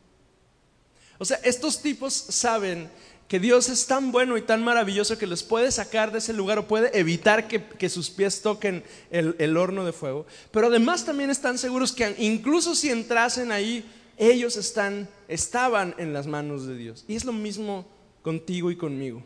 O 1.17 1.25
sea, 1.25 1.39
estos 1.43 1.81
tipos 1.81 2.13
saben 2.13 2.89
que 3.27 3.39
Dios 3.39 3.67
es 3.69 3.87
tan 3.87 4.11
bueno 4.11 4.37
y 4.37 4.41
tan 4.41 4.63
maravilloso 4.63 5.17
que 5.17 5.27
los 5.27 5.43
puede 5.43 5.71
sacar 5.71 6.11
de 6.11 6.19
ese 6.19 6.31
lugar 6.31 6.59
o 6.59 6.67
puede 6.67 6.97
evitar 6.97 7.47
que, 7.47 7.89
sus 7.89 8.09
pies 8.09 8.41
toquen 8.41 8.83
el, 9.11 9.35
el, 9.39 9.57
horno 9.57 9.83
de 9.83 9.91
fuego. 9.91 10.25
Pero 10.51 10.67
además 10.67 11.03
también 11.03 11.29
están 11.29 11.57
seguros 11.57 11.91
que 11.91 12.15
incluso 12.19 12.75
si 12.75 12.89
entrasen 12.89 13.51
ahí, 13.51 13.83
ellos 14.17 14.55
están, 14.55 15.09
estaban 15.27 15.93
en 15.97 16.13
las 16.13 16.25
manos 16.25 16.65
de 16.65 16.77
Dios. 16.77 17.03
Y 17.07 17.15
es 17.15 17.25
lo 17.25 17.33
mismo 17.33 17.85
contigo 18.21 18.71
y 18.71 18.77
conmigo. 18.77 19.23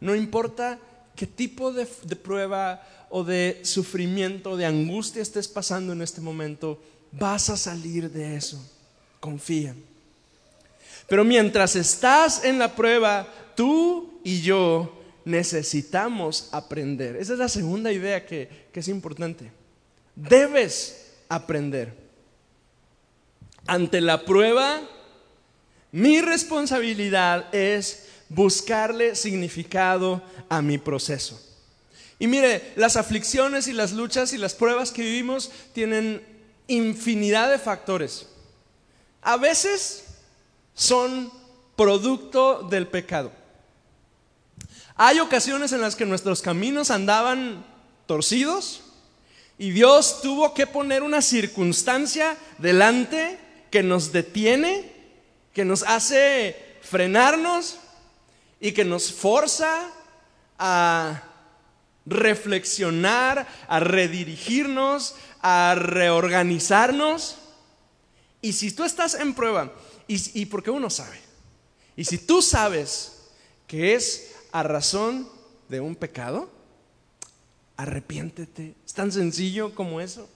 No 0.00 0.14
importa 0.14 0.78
qué 1.16 1.26
tipo 1.26 1.72
de, 1.72 1.86
prueba 2.16 2.86
o 3.08 3.24
de 3.24 3.60
sufrimiento, 3.62 4.56
de 4.56 4.66
angustia 4.66 5.22
estés 5.22 5.48
pasando 5.48 5.92
en 5.92 6.02
este 6.02 6.20
momento, 6.20 6.80
vas 7.12 7.50
a 7.50 7.56
salir 7.56 8.10
de 8.10 8.36
eso. 8.36 8.58
Confía. 9.18 9.74
Pero 11.08 11.24
mientras 11.24 11.76
estás 11.76 12.44
en 12.44 12.58
la 12.58 12.74
prueba, 12.74 13.28
tú 13.54 14.20
y 14.24 14.40
yo 14.40 14.96
necesitamos 15.24 16.48
aprender. 16.52 17.16
Esa 17.16 17.34
es 17.34 17.38
la 17.38 17.48
segunda 17.48 17.92
idea 17.92 18.24
que, 18.24 18.70
es 18.72 18.88
importante. 18.88 19.50
Debes 20.14 21.12
aprender. 21.28 21.94
Ante 23.66 24.00
la 24.00 24.24
prueba, 24.24 24.80
Mi 25.92 26.20
responsabilidad 26.20 27.52
es 27.52 28.06
buscarle 28.30 29.14
significado 29.14 30.22
a 30.48 30.62
mi 30.62 30.78
proceso. 30.78 31.38
Y 32.18 32.26
mire, 32.26 32.72
las 32.76 32.96
aflicciones 32.96 33.66
y 33.66 33.72
las 33.72 33.92
luchas 33.92 34.32
y 34.32 34.38
las 34.38 34.54
pruebas 34.54 34.92
que 34.92 35.02
vivimos 35.02 35.50
tienen 35.74 36.24
infinidad 36.68 37.50
de 37.50 37.58
factores. 37.58 38.28
A 39.20 39.36
veces 39.36 40.04
son 40.74 41.30
producto 41.76 42.62
del 42.70 42.86
pecado. 42.86 43.32
Hay 44.94 45.18
ocasiones 45.18 45.72
en 45.72 45.80
las 45.80 45.96
que 45.96 46.06
nuestros 46.06 46.42
caminos 46.42 46.90
andaban 46.90 47.64
torcidos 48.06 48.82
y 49.58 49.70
Dios 49.70 50.20
tuvo 50.22 50.54
que 50.54 50.66
poner 50.66 51.02
una 51.02 51.22
circunstancia 51.22 52.36
delante 52.58 53.38
que 53.70 53.82
nos 53.82 54.12
detiene, 54.12 54.92
que 55.54 55.64
nos 55.64 55.82
hace 55.82 56.54
frenarnos 56.82 57.79
y 58.60 58.72
que 58.72 58.84
nos 58.84 59.12
forza 59.12 59.90
a 60.58 61.22
reflexionar, 62.06 63.46
a 63.66 63.80
redirigirnos, 63.80 65.14
a 65.40 65.74
reorganizarnos. 65.76 67.36
Y 68.42 68.52
si 68.52 68.72
tú 68.72 68.84
estás 68.84 69.14
en 69.14 69.34
prueba, 69.34 69.72
y, 70.06 70.46
porque 70.46 70.70
uno 70.70 70.90
sabe, 70.90 71.20
y 71.96 72.04
si 72.04 72.18
tú 72.18 72.42
sabes 72.42 73.30
que 73.66 73.94
es 73.94 74.34
a 74.52 74.62
razón 74.62 75.28
de 75.68 75.80
un 75.80 75.94
pecado, 75.94 76.50
arrepiéntete. 77.76 78.74
Es 78.84 78.92
tan 78.92 79.12
sencillo 79.12 79.74
como 79.74 80.00
eso. 80.00 80.28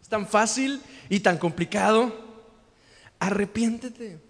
Es 0.00 0.08
tan 0.08 0.26
fácil 0.26 0.80
y 1.08 1.20
tan 1.20 1.36
complicado. 1.36 2.14
Arrepiéntete. 3.18 4.20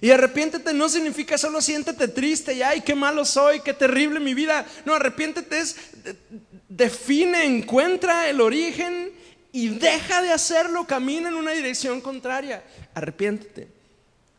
Y 0.00 0.10
arrepiéntete 0.10 0.74
no 0.74 0.88
significa 0.88 1.38
solo 1.38 1.60
siéntete 1.60 2.08
triste 2.08 2.52
y 2.52 2.62
ay, 2.62 2.82
qué 2.82 2.94
malo 2.94 3.24
soy, 3.24 3.60
qué 3.60 3.72
terrible 3.72 4.20
mi 4.20 4.34
vida. 4.34 4.66
No, 4.84 4.94
arrepiéntete 4.94 5.58
es 5.58 5.76
define, 6.68 7.44
encuentra 7.44 8.28
el 8.28 8.40
origen 8.40 9.12
y 9.52 9.68
deja 9.68 10.20
de 10.20 10.32
hacerlo, 10.32 10.86
camina 10.86 11.28
en 11.28 11.34
una 11.34 11.52
dirección 11.52 12.00
contraria. 12.00 12.62
Arrepiéntete. 12.94 13.68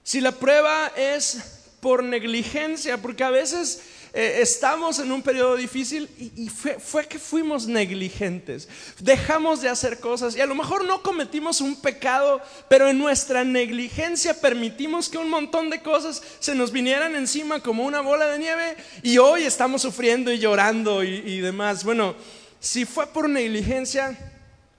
Si 0.04 0.22
la 0.22 0.32
prueba 0.32 0.92
es 0.96 1.40
por 1.82 2.04
negligencia, 2.04 2.98
porque 2.98 3.24
a 3.24 3.30
veces 3.30 3.82
eh, 4.19 4.41
estamos 4.41 4.97
en 4.97 5.12
un 5.12 5.21
periodo 5.21 5.56
difícil 5.56 6.10
y, 6.17 6.49
fue, 6.49 7.06
que 7.06 7.19
fuimos 7.19 7.67
negligentes. 7.67 8.67
Dejamos 8.99 9.62
de 9.62 9.69
hacer 9.69 9.99
cosas 9.99 10.36
y 10.36 10.41
a 10.41 10.47
lo 10.47 10.56
mejor 10.56 10.86
no 10.86 11.03
cometimos 11.03 11.62
un 11.62 11.80
pecado, 11.80 12.41
pero 12.67 12.89
en 12.89 12.97
nuestra 12.97 13.43
negligencia 13.43 14.41
permitimos 14.41 15.08
que 15.08 15.19
un 15.19 15.30
montón 15.30 15.69
de 15.69 15.84
cosas 15.84 16.23
se 16.39 16.56
nos 16.56 16.71
vinieran 16.71 17.15
encima 17.15 17.60
como 17.60 17.84
una 17.84 18.01
bola 18.01 18.25
de 18.25 18.39
nieve 18.39 18.75
y 19.03 19.19
hoy 19.19 19.43
estamos 19.43 19.84
sufriendo 19.84 20.34
y 20.34 20.39
llorando 20.39 21.03
y, 21.03 21.17
y 21.17 21.39
demás. 21.39 21.84
Bueno, 21.84 22.15
si 22.60 22.86
fue 22.86 23.06
por 23.06 23.30
negligencia, 23.30 24.17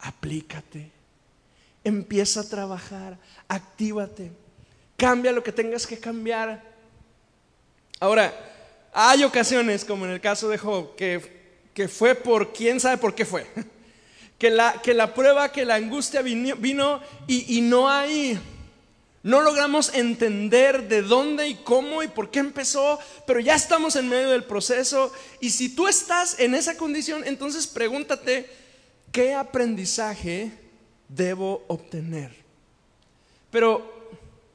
aplícate, 0.01 0.91
empieza 1.85 2.41
a 2.41 2.49
trabajar, 2.49 3.17
actívate, 3.47 4.33
cambia 4.97 5.31
lo 5.31 5.45
que 5.45 5.53
tengas 5.53 5.87
que 5.87 6.01
cambiar. 6.01 6.61
Ahora, 8.01 8.35
hay 9.01 9.23
ocasiones, 9.23 9.85
como 9.85 10.07
en 10.07 10.11
el 10.11 10.21
caso 10.21 10.49
de 10.49 10.59
Job, 10.59 10.97
que, 10.97 11.89
fue 11.89 12.17
por 12.17 12.53
quién 12.53 12.81
sabe 12.81 12.97
por 12.99 13.15
qué 13.15 13.25
fue. 13.25 13.47
Que 14.39 14.51
la, 14.51 15.15
prueba, 15.15 15.51
que 15.51 15.65
la 15.65 15.75
angustia 15.75 16.23
vino, 16.23 17.01
y 17.27 17.61
no 17.61 17.89
hay 17.89 18.39
no 19.25 19.41
logramos 19.41 19.93
entender 19.95 20.87
de 20.89 21.03
dónde 21.03 21.49
y 21.49 21.57
cómo 21.57 22.05
y 22.05 22.09
por 22.09 22.31
qué 22.31 22.39
empezó, 22.39 23.01
pero 23.27 23.41
ya 23.41 23.57
estamos 23.57 23.97
en 23.97 24.09
medio 24.09 24.31
del 24.31 24.45
proceso. 24.45 25.13
Y 25.41 25.51
si 25.51 25.75
tú 25.75 25.89
estás 25.89 26.39
en 26.39 26.55
esa 26.55 26.77
condición, 26.77 27.25
entonces 27.27 27.67
pregúntate, 27.67 28.49
¿qué 29.11 29.35
aprendizaje 29.35 30.53
debo 31.09 31.65
obtener? 31.67 32.33
Pero 33.51 33.93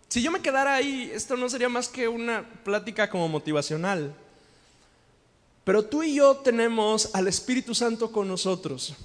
si 0.07 0.21
yo 0.21 0.31
me 0.31 0.41
quedara 0.41 0.75
ahí, 0.75 1.11
esto 1.13 1.35
no 1.35 1.49
sería 1.49 1.67
más 1.67 1.89
que 1.89 2.07
una 2.07 2.47
plática 2.63 3.09
como 3.09 3.27
motivacional. 3.27 4.15
Pero 5.63 5.85
tú 5.85 6.03
y 6.03 6.15
yo 6.15 6.37
tenemos 6.37 7.09
al 7.13 7.27
Espíritu 7.27 7.73
Santo 7.73 8.11
con 8.11 8.27
nosotros, 8.27 8.95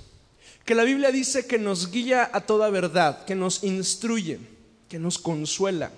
que 0.64 0.74
la 0.74 0.82
Biblia 0.82 1.12
dice 1.12 1.46
que 1.46 1.58
nos 1.58 1.90
guía 1.90 2.28
a 2.32 2.40
toda 2.40 2.68
verdad, 2.68 3.24
que 3.24 3.34
nos 3.34 3.62
instruye, 3.62 4.40
que 4.88 4.98
nos 4.98 5.18
consuela. 5.18 5.92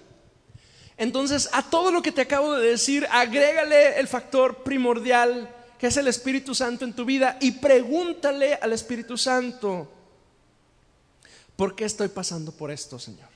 Entonces, 0.98 1.48
a 1.52 1.62
todo 1.62 1.90
lo 1.90 2.02
que 2.02 2.12
te 2.12 2.20
acabo 2.20 2.52
de 2.52 2.68
decir, 2.68 3.06
agrégale 3.10 3.98
el 3.98 4.06
factor 4.06 4.62
primordial, 4.62 5.48
que 5.78 5.86
es 5.86 5.96
el 5.96 6.08
Espíritu 6.08 6.54
Santo 6.54 6.84
en 6.84 6.92
tu 6.92 7.06
vida, 7.06 7.38
y 7.40 7.52
pregúntale 7.52 8.54
al 8.54 8.74
Espíritu 8.74 9.16
Santo, 9.16 9.90
¿por 11.56 11.74
qué 11.74 11.86
estoy 11.86 12.08
pasando 12.08 12.52
por 12.52 12.70
esto, 12.70 12.98
Señor? 12.98 13.29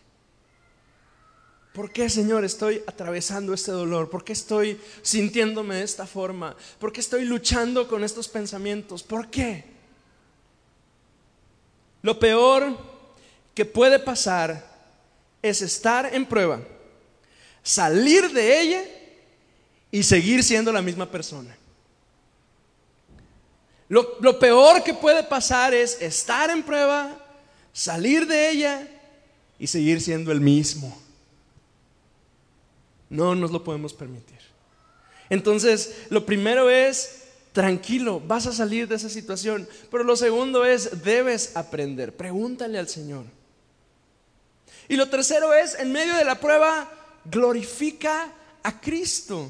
¿Por 1.75 1.91
qué, 1.91 2.09
Señor, 2.09 2.45
estoy 2.45 2.85
atravesando 2.87 3.53
este 3.53 3.73
dolor? 3.73 4.09
¿Por 4.09 4.23
qué 4.23 4.33
estoy 4.33 4.81
sintiéndome 5.03 5.75
de 5.75 5.83
esta 5.83 6.07
forma? 6.07 6.55
¿Por 6.79 6.93
qué 6.93 7.01
estoy 7.01 7.25
luchando 7.25 7.89
con 7.89 8.05
estos 8.05 8.29
pensamientos? 8.29 9.03
¿Por 9.03 9.29
qué? 9.29 9.65
Lo 12.01 12.17
peor 12.17 12.79
que 13.57 13.65
puede 13.65 13.99
pasar 13.99 14.65
es 15.43 15.63
estar 15.63 16.15
en 16.15 16.27
prueba, 16.27 16.61
salir 17.65 18.31
de 18.31 18.61
ella 18.61 18.85
y 19.91 20.05
seguir 20.05 20.45
siendo 20.45 20.71
la 20.71 20.81
misma 20.81 21.11
persona. 21.11 21.57
Lo, 23.89 24.17
lo 24.21 24.39
peor 24.39 24.85
que 24.85 24.95
puede 24.95 25.25
pasar 25.25 25.75
es 25.75 26.01
estar 26.01 26.51
en 26.51 26.63
prueba, 26.63 27.19
salir 27.73 28.29
de 28.29 28.51
ella 28.51 28.89
y 29.59 29.67
seguir 29.67 30.01
siendo 30.01 30.31
el 30.31 30.41
mismo. 30.41 31.04
No 33.15 33.37
nos 33.37 33.53
lo 33.53 33.63
podemos 33.63 33.95
permitir. 33.95 34.41
Entonces, 35.31 36.07
lo 36.11 36.27
primero 36.27 36.69
es, 36.69 37.27
tranquilo, 37.53 38.21
vas 38.27 38.49
a 38.49 38.53
salir 38.53 38.89
de 38.89 38.97
esa 38.97 39.09
situación. 39.09 39.69
Pero 39.89 40.03
lo 40.03 40.17
segundo 40.17 40.65
es, 40.65 41.05
debes 41.05 41.57
aprender. 41.57 42.17
Pregúntale 42.17 42.77
al 42.77 42.89
Señor. 42.89 43.25
Y 44.89 44.97
lo 44.97 45.09
tercero 45.09 45.55
es, 45.55 45.79
en 45.79 45.93
medio 45.93 46.17
de 46.17 46.25
la 46.25 46.41
prueba, 46.41 46.91
glorifica 47.25 48.33
a 48.65 48.81
Cristo. 48.81 49.49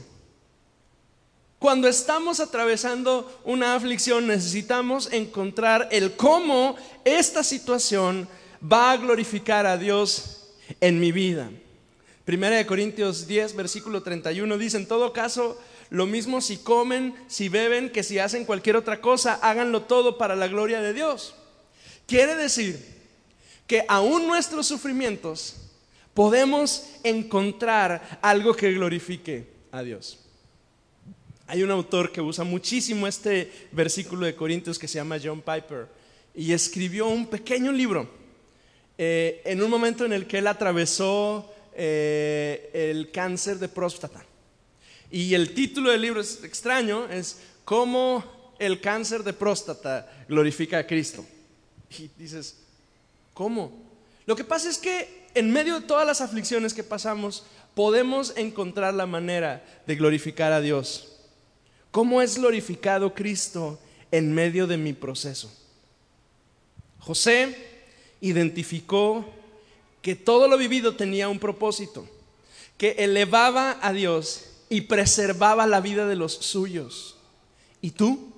Cuando 1.58 1.88
estamos 1.88 2.40
atravesando 2.40 3.40
una 3.44 3.76
aflicción, 3.76 4.26
necesitamos 4.26 5.10
encontrar 5.10 5.88
el 5.90 6.16
cómo 6.16 6.76
esta 7.02 7.42
situación 7.42 8.28
va 8.62 8.92
a 8.92 8.98
glorificar 8.98 9.64
a 9.64 9.78
Dios 9.78 10.50
en 10.82 11.00
mi 11.00 11.12
vida. 11.12 11.50
Primera 12.24 12.56
de 12.56 12.64
Corintios 12.64 13.26
10, 13.26 13.54
versículo 13.54 14.02
31 14.02 14.56
dice, 14.56 14.78
en 14.78 14.86
todo 14.86 15.12
caso, 15.12 15.60
lo 15.90 16.06
mismo 16.06 16.40
si 16.40 16.56
comen, 16.56 17.14
si 17.28 17.50
beben, 17.50 17.90
que 17.90 18.02
si 18.02 18.18
hacen 18.18 18.46
cualquier 18.46 18.76
otra 18.76 19.00
cosa, 19.00 19.34
háganlo 19.42 19.82
todo 19.82 20.16
para 20.16 20.34
la 20.34 20.48
gloria 20.48 20.80
de 20.80 20.94
Dios. 20.94 21.34
Quiere 22.06 22.34
decir 22.34 22.94
que 23.66 23.84
aún 23.88 24.26
nuestros 24.26 24.66
sufrimientos 24.66 25.56
podemos 26.14 26.88
encontrar 27.02 28.18
algo 28.22 28.54
que 28.54 28.72
glorifique 28.72 29.46
a 29.70 29.82
Dios. 29.82 30.18
Hay 31.46 31.62
un 31.62 31.70
autor 31.70 32.10
que 32.10 32.22
usa 32.22 32.44
muchísimo 32.44 33.06
este 33.06 33.52
versículo 33.72 34.24
de 34.24 34.34
Corintios 34.34 34.78
que 34.78 34.88
se 34.88 34.96
llama 34.96 35.18
John 35.22 35.42
Piper 35.42 35.88
y 36.34 36.52
escribió 36.52 37.06
un 37.06 37.26
pequeño 37.26 37.70
libro 37.70 38.08
eh, 38.96 39.42
en 39.44 39.62
un 39.62 39.68
momento 39.68 40.06
en 40.06 40.14
el 40.14 40.26
que 40.26 40.38
él 40.38 40.46
atravesó 40.46 41.53
eh, 41.74 42.70
el 42.72 43.10
cáncer 43.10 43.58
de 43.58 43.68
próstata. 43.68 44.24
Y 45.10 45.34
el 45.34 45.54
título 45.54 45.90
del 45.90 46.02
libro 46.02 46.20
es 46.20 46.42
extraño, 46.42 47.08
es 47.08 47.38
cómo 47.64 48.54
el 48.58 48.80
cáncer 48.80 49.22
de 49.22 49.32
próstata 49.32 50.24
glorifica 50.28 50.78
a 50.78 50.86
Cristo. 50.86 51.24
Y 51.98 52.10
dices, 52.18 52.56
¿cómo? 53.32 53.72
Lo 54.26 54.34
que 54.34 54.44
pasa 54.44 54.68
es 54.68 54.78
que 54.78 55.24
en 55.34 55.50
medio 55.50 55.80
de 55.80 55.86
todas 55.86 56.06
las 56.06 56.20
aflicciones 56.20 56.74
que 56.74 56.84
pasamos, 56.84 57.44
podemos 57.74 58.32
encontrar 58.36 58.94
la 58.94 59.06
manera 59.06 59.64
de 59.86 59.96
glorificar 59.96 60.52
a 60.52 60.60
Dios. 60.60 61.12
¿Cómo 61.90 62.22
es 62.22 62.38
glorificado 62.38 63.14
Cristo 63.14 63.78
en 64.10 64.32
medio 64.32 64.66
de 64.66 64.76
mi 64.76 64.92
proceso? 64.92 65.52
José 67.00 67.56
identificó 68.20 69.24
que 70.04 70.14
todo 70.14 70.48
lo 70.48 70.58
vivido 70.58 70.96
tenía 70.96 71.30
un 71.30 71.38
propósito, 71.38 72.06
que 72.76 72.90
elevaba 72.98 73.78
a 73.80 73.90
Dios 73.94 74.44
y 74.68 74.82
preservaba 74.82 75.66
la 75.66 75.80
vida 75.80 76.06
de 76.06 76.14
los 76.14 76.34
suyos. 76.34 77.16
¿Y 77.80 77.92
tú? 77.92 78.30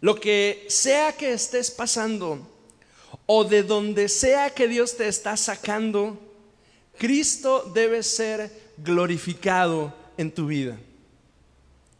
Lo 0.00 0.14
que 0.14 0.64
sea 0.70 1.12
que 1.12 1.34
estés 1.34 1.70
pasando 1.70 2.50
o 3.26 3.44
de 3.44 3.62
donde 3.62 4.08
sea 4.08 4.54
que 4.54 4.68
Dios 4.68 4.96
te 4.96 5.06
está 5.06 5.36
sacando, 5.36 6.18
Cristo 6.96 7.70
debe 7.74 8.02
ser 8.02 8.50
glorificado 8.78 9.94
en 10.16 10.32
tu 10.32 10.46
vida. 10.46 10.78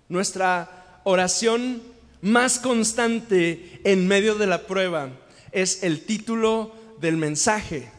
Nuestra 0.09 1.03
oración 1.05 1.83
más 2.23 2.59
constante 2.59 3.83
en 3.85 4.09
medio 4.09 4.37
de 4.37 4.47
la 4.47 4.66
prueba 4.66 5.11
es 5.53 5.83
el 5.83 6.07
título 6.07 6.83
del 6.98 7.16
mensaje. 7.16 7.90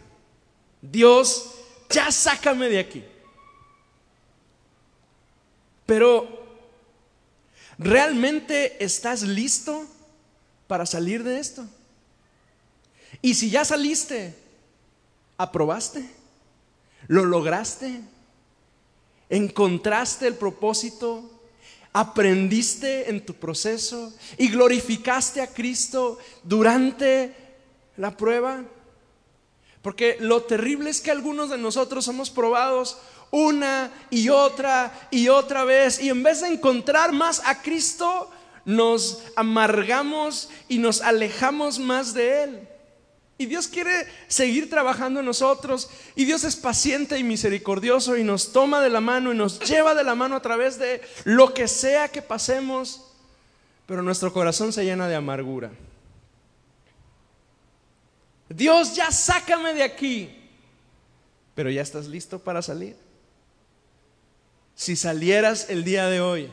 Dios, 0.81 1.51
ya 1.89 2.11
sácame 2.11 2.69
de 2.69 2.79
aquí. 2.79 3.03
Pero, 5.85 6.27
¿realmente 7.77 8.83
estás 8.83 9.21
listo 9.21 9.85
para 10.67 10.85
salir 10.85 11.23
de 11.23 11.39
esto? 11.39 11.65
Y 13.21 13.35
si 13.35 13.49
ya 13.49 13.63
saliste, 13.63 14.35
¿aprobaste? 15.37 16.09
¿Lo 17.07 17.25
lograste? 17.25 18.01
¿Encontraste 19.29 20.27
el 20.27 20.35
propósito? 20.35 21.31
¿Aprendiste 21.93 23.09
en 23.09 23.25
tu 23.25 23.35
proceso? 23.35 24.13
¿Y 24.37 24.49
glorificaste 24.49 25.41
a 25.41 25.47
Cristo 25.47 26.17
durante 26.43 27.33
la 27.97 28.17
prueba? 28.17 28.63
Porque 29.85 30.17
lo 30.19 30.41
terrible 30.41 30.89
es 30.89 30.99
que 30.99 31.11
algunos 31.11 31.51
de 31.51 31.59
nosotros 31.59 32.05
somos 32.05 32.31
probados 32.31 32.97
una 33.29 33.91
y 34.09 34.29
otra 34.29 35.07
y 35.11 35.27
otra 35.27 35.63
vez 35.63 36.01
y 36.01 36.09
en 36.09 36.23
vez 36.23 36.41
de 36.41 36.47
encontrar 36.47 37.11
más 37.11 37.43
a 37.45 37.61
Cristo, 37.61 38.31
nos 38.65 39.21
amargamos 39.35 40.49
y 40.67 40.79
nos 40.79 41.01
alejamos 41.01 41.77
más 41.77 42.15
de 42.15 42.43
Él. 42.43 42.67
Y 43.37 43.45
Dios 43.45 43.67
quiere 43.67 44.07
seguir 44.27 44.71
trabajando 44.71 45.19
en 45.19 45.27
nosotros. 45.27 45.87
Y 46.15 46.25
Dios 46.25 46.43
es 46.45 46.55
paciente 46.55 47.19
y 47.19 47.23
misericordioso 47.23 48.17
y 48.17 48.23
nos 48.23 48.53
toma 48.53 48.81
de 48.81 48.89
la 48.89 49.01
mano 49.01 49.33
y 49.33 49.37
nos 49.37 49.59
lleva 49.59 49.93
de 49.93 50.03
la 50.03 50.15
mano 50.15 50.35
a 50.35 50.41
través 50.41 50.79
de 50.79 50.99
lo 51.25 51.53
que 51.53 51.67
sea 51.67 52.07
que 52.07 52.23
pasemos. 52.23 53.05
Pero 53.85 54.01
nuestro 54.01 54.33
corazón 54.33 54.73
se 54.73 54.83
llena 54.83 55.07
de 55.07 55.13
amargura. 55.13 55.69
Dios, 58.49 58.95
ya 58.95 59.11
sácame 59.11 59.73
de 59.73 59.83
aquí. 59.83 60.29
Pero 61.55 61.69
ya 61.69 61.81
estás 61.81 62.07
listo 62.07 62.39
para 62.39 62.61
salir. 62.61 62.95
Si 64.75 64.95
salieras 64.95 65.69
el 65.69 65.83
día 65.83 66.07
de 66.07 66.19
hoy 66.19 66.49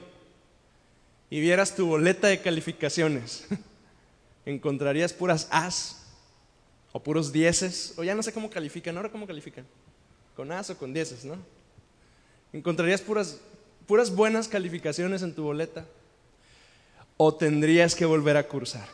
y 1.28 1.40
vieras 1.40 1.74
tu 1.74 1.86
boleta 1.86 2.28
de 2.28 2.40
calificaciones, 2.40 3.46
encontrarías 4.46 5.12
puras 5.12 5.48
As 5.50 5.98
o 6.92 7.02
puros 7.02 7.32
dieces, 7.32 7.94
o 7.96 8.04
ya 8.04 8.14
no 8.14 8.22
sé 8.22 8.32
cómo 8.32 8.50
califican, 8.50 8.96
ahora 8.96 9.10
cómo 9.10 9.26
califican, 9.26 9.66
con 10.36 10.52
As 10.52 10.70
o 10.70 10.76
con 10.76 10.92
dieces, 10.92 11.24
¿no? 11.24 11.36
Encontrarías 12.52 13.00
puras, 13.00 13.40
puras 13.86 14.14
buenas 14.14 14.46
calificaciones 14.46 15.22
en 15.22 15.34
tu 15.34 15.42
boleta, 15.42 15.86
o 17.16 17.34
tendrías 17.34 17.94
que 17.94 18.04
volver 18.04 18.36
a 18.36 18.46
cursar. 18.46 18.86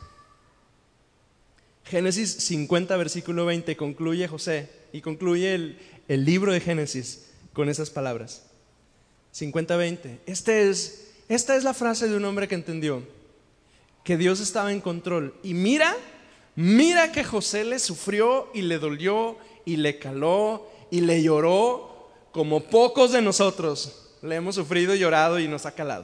Génesis 1.89 2.31
50, 2.31 2.95
versículo 2.97 3.45
20, 3.45 3.75
concluye 3.75 4.27
José 4.27 4.69
y 4.93 5.01
concluye 5.01 5.55
el, 5.55 5.79
el 6.07 6.23
libro 6.23 6.53
de 6.53 6.61
Génesis 6.61 7.25
con 7.53 7.67
esas 7.67 7.89
palabras. 7.89 8.43
50-20. 9.35 10.19
Este 10.25 10.69
es, 10.69 11.11
esta 11.27 11.55
es 11.55 11.63
la 11.63 11.73
frase 11.73 12.07
de 12.07 12.15
un 12.15 12.25
hombre 12.25 12.47
que 12.47 12.55
entendió 12.55 13.03
que 14.03 14.17
Dios 14.17 14.39
estaba 14.39 14.71
en 14.71 14.81
control. 14.81 15.35
Y 15.43 15.53
mira 15.53 15.95
Mira 16.61 17.13
que 17.13 17.23
José 17.23 17.63
le 17.63 17.79
sufrió 17.79 18.49
y 18.53 18.63
le 18.63 18.79
dolió 18.79 19.37
y 19.63 19.77
le 19.77 19.97
caló 19.97 20.69
y 20.91 20.99
le 20.99 21.23
lloró 21.23 22.09
como 22.33 22.65
pocos 22.65 23.13
de 23.13 23.21
nosotros 23.21 24.09
le 24.21 24.35
hemos 24.35 24.55
sufrido, 24.55 24.93
llorado 24.93 25.39
y 25.39 25.47
nos 25.47 25.65
ha 25.65 25.71
calado. 25.71 26.03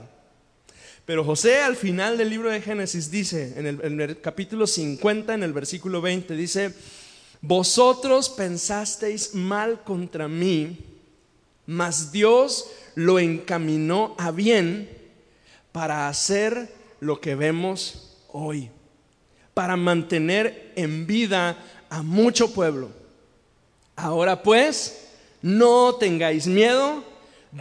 Pero 1.05 1.23
José 1.23 1.61
al 1.61 1.75
final 1.75 2.17
del 2.17 2.29
libro 2.29 2.49
de 2.49 2.61
Génesis 2.61 3.11
dice, 3.11 3.53
en 3.57 3.67
el, 3.67 3.79
en 3.83 4.01
el, 4.01 4.21
capítulo 4.21 4.65
50, 4.65 5.33
en 5.33 5.43
el 5.43 5.53
versículo 5.53 6.01
20, 6.01 6.35
dice, 6.35 6.73
vosotros 7.41 8.29
pensasteis 8.29 9.35
mal 9.35 9.83
contra 9.83 10.27
mí, 10.27 10.79
mas 11.67 12.11
Dios 12.11 12.69
lo 12.95 13.19
encaminó 13.19 14.15
a 14.17 14.31
bien 14.31 14.89
para 15.71 16.07
hacer 16.07 16.73
lo 16.99 17.21
que 17.21 17.35
vemos 17.35 18.17
hoy 18.31 18.71
para 19.55 19.77
mantener 19.77 20.73
en 20.75 21.07
vida 21.07 21.57
a 21.89 22.03
mucho 22.03 22.53
pueblo. 22.53 22.89
Ahora 23.95 24.43
pues, 24.43 25.07
no 25.41 25.95
tengáis 25.95 26.45
miedo, 26.45 27.03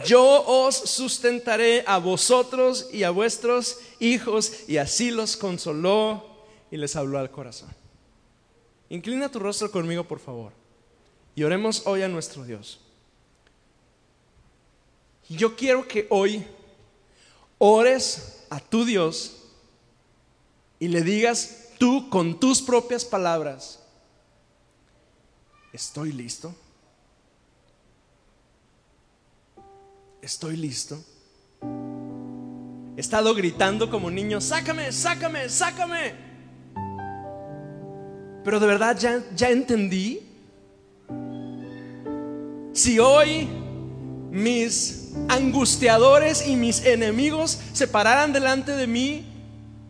yo 0.05 0.43
os 0.45 0.75
sustentaré 0.75 1.83
a 1.87 1.97
vosotros 1.99 2.89
y 2.91 3.03
a 3.03 3.11
vuestros 3.11 3.79
hijos. 3.99 4.67
Y 4.67 4.77
así 4.77 5.11
los 5.11 5.37
consoló 5.37 6.25
y 6.71 6.77
les 6.77 6.95
habló 6.95 7.19
al 7.19 7.31
corazón. 7.31 7.69
Inclina 8.89 9.29
tu 9.29 9.39
rostro 9.39 9.71
conmigo, 9.71 10.03
por 10.03 10.19
favor, 10.19 10.51
y 11.35 11.43
oremos 11.43 11.83
hoy 11.85 12.03
a 12.03 12.07
nuestro 12.07 12.43
Dios. 12.43 12.79
Yo 15.27 15.55
quiero 15.55 15.87
que 15.87 16.05
hoy 16.09 16.45
ores 17.57 18.45
a 18.49 18.59
tu 18.59 18.85
Dios 18.85 19.43
y 20.79 20.87
le 20.87 21.01
digas 21.01 21.69
tú 21.79 22.09
con 22.09 22.39
tus 22.39 22.61
propias 22.61 23.03
palabras, 23.03 23.79
¿estoy 25.73 26.11
listo? 26.11 26.53
¿Estoy 30.25 30.57
listo? 30.57 30.97
He 32.97 32.99
estado 32.99 33.35
gritando 33.35 33.91
como 33.91 34.09
niño, 34.09 34.41
sácame, 34.41 34.91
sácame, 34.91 35.47
sácame. 35.49 36.15
Pero 38.43 38.59
de 38.59 38.65
verdad 38.65 38.97
ya, 38.97 39.23
ya 39.35 39.51
entendí. 39.51 40.27
Si 42.73 42.97
hoy 42.97 43.47
mis 44.31 45.11
angustiadores 45.29 46.47
y 46.47 46.55
mis 46.55 46.83
enemigos 46.83 47.59
se 47.73 47.87
pararan 47.87 48.33
delante 48.33 48.71
de 48.71 48.87
mí, 48.87 49.27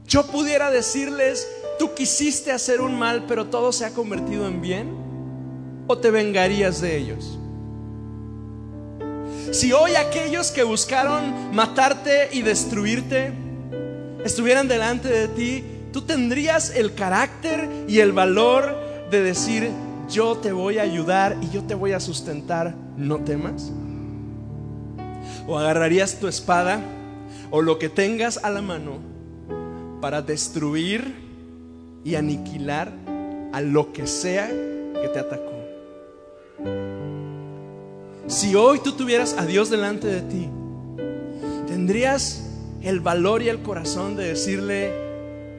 yo 0.05 0.27
pudiera 0.27 0.69
decirles, 0.69 1.47
tú 1.79 1.93
quisiste 1.93 2.51
hacer 2.51 2.81
un 2.81 2.99
mal, 2.99 3.23
pero 3.25 3.45
todo 3.45 3.71
se 3.71 3.85
ha 3.85 3.91
convertido 3.91 4.49
en 4.49 4.59
bien? 4.59 5.85
¿O 5.87 5.97
te 5.97 6.11
vengarías 6.11 6.81
de 6.81 6.97
ellos? 6.97 7.39
Si 9.51 9.71
hoy 9.73 9.95
aquellos 9.95 10.51
que 10.51 10.63
buscaron 10.63 11.53
matarte 11.53 12.29
y 12.31 12.41
destruirte 12.41 13.31
estuvieran 14.23 14.67
delante 14.67 15.07
de 15.07 15.27
ti, 15.27 15.63
tú 15.93 16.01
tendrías 16.01 16.75
el 16.75 16.93
carácter 16.95 17.69
y 17.87 17.99
el 17.99 18.11
valor 18.11 18.75
de 19.11 19.21
decir, 19.21 19.69
yo 20.09 20.37
te 20.37 20.51
voy 20.51 20.77
a 20.77 20.83
ayudar 20.83 21.37
y 21.41 21.49
yo 21.49 21.63
te 21.63 21.75
voy 21.75 21.93
a 21.93 21.99
sustentar, 21.99 22.75
no 22.97 23.19
temas. 23.19 23.71
O 25.47 25.57
agarrarías 25.57 26.19
tu 26.19 26.27
espada 26.27 26.79
o 27.51 27.61
lo 27.61 27.77
que 27.77 27.89
tengas 27.89 28.43
a 28.43 28.49
la 28.49 28.61
mano 28.61 28.97
para 30.01 30.21
destruir 30.21 31.15
y 32.03 32.15
aniquilar 32.15 32.91
a 33.53 33.61
lo 33.61 33.93
que 33.93 34.07
sea 34.07 34.47
que 34.47 35.07
te 35.13 35.19
atacó. 35.19 35.54
Si 38.27 38.55
hoy 38.55 38.79
tú 38.79 38.93
tuvieras 38.93 39.35
a 39.37 39.45
Dios 39.45 39.69
delante 39.69 40.07
de 40.07 40.21
ti, 40.21 40.49
tendrías 41.67 42.49
el 42.81 42.99
valor 42.99 43.43
y 43.43 43.49
el 43.49 43.61
corazón 43.61 44.15
de 44.15 44.29
decirle, 44.29 44.91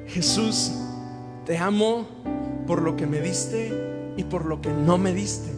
Jesús, 0.09 0.72
te 1.44 1.59
amo 1.59 2.07
por 2.66 2.83
lo 2.83 2.96
que 2.96 3.07
me 3.07 3.20
diste 3.20 3.72
y 4.16 4.24
por 4.24 4.46
lo 4.46 4.61
que 4.61 4.70
no 4.70 4.98
me 4.98 5.14
diste. 5.14 5.50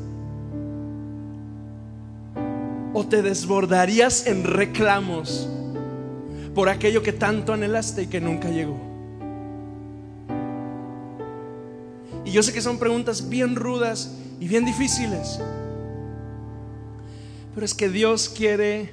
O 2.92 3.06
te 3.06 3.22
desbordarías 3.22 4.26
en 4.26 4.44
reclamos 4.44 5.48
por 6.54 6.68
aquello 6.68 7.02
que 7.02 7.12
tanto 7.12 7.54
anhelaste 7.54 8.02
y 8.02 8.06
que 8.08 8.20
nunca 8.20 8.50
llegó. 8.50 8.78
Y 12.26 12.32
yo 12.32 12.42
sé 12.42 12.52
que 12.52 12.60
son 12.60 12.78
preguntas 12.78 13.30
bien 13.30 13.56
rudas 13.56 14.14
y 14.40 14.48
bien 14.48 14.66
difíciles. 14.66 15.40
Pero 17.58 17.66
es 17.66 17.74
que 17.74 17.88
Dios 17.88 18.28
quiere 18.28 18.88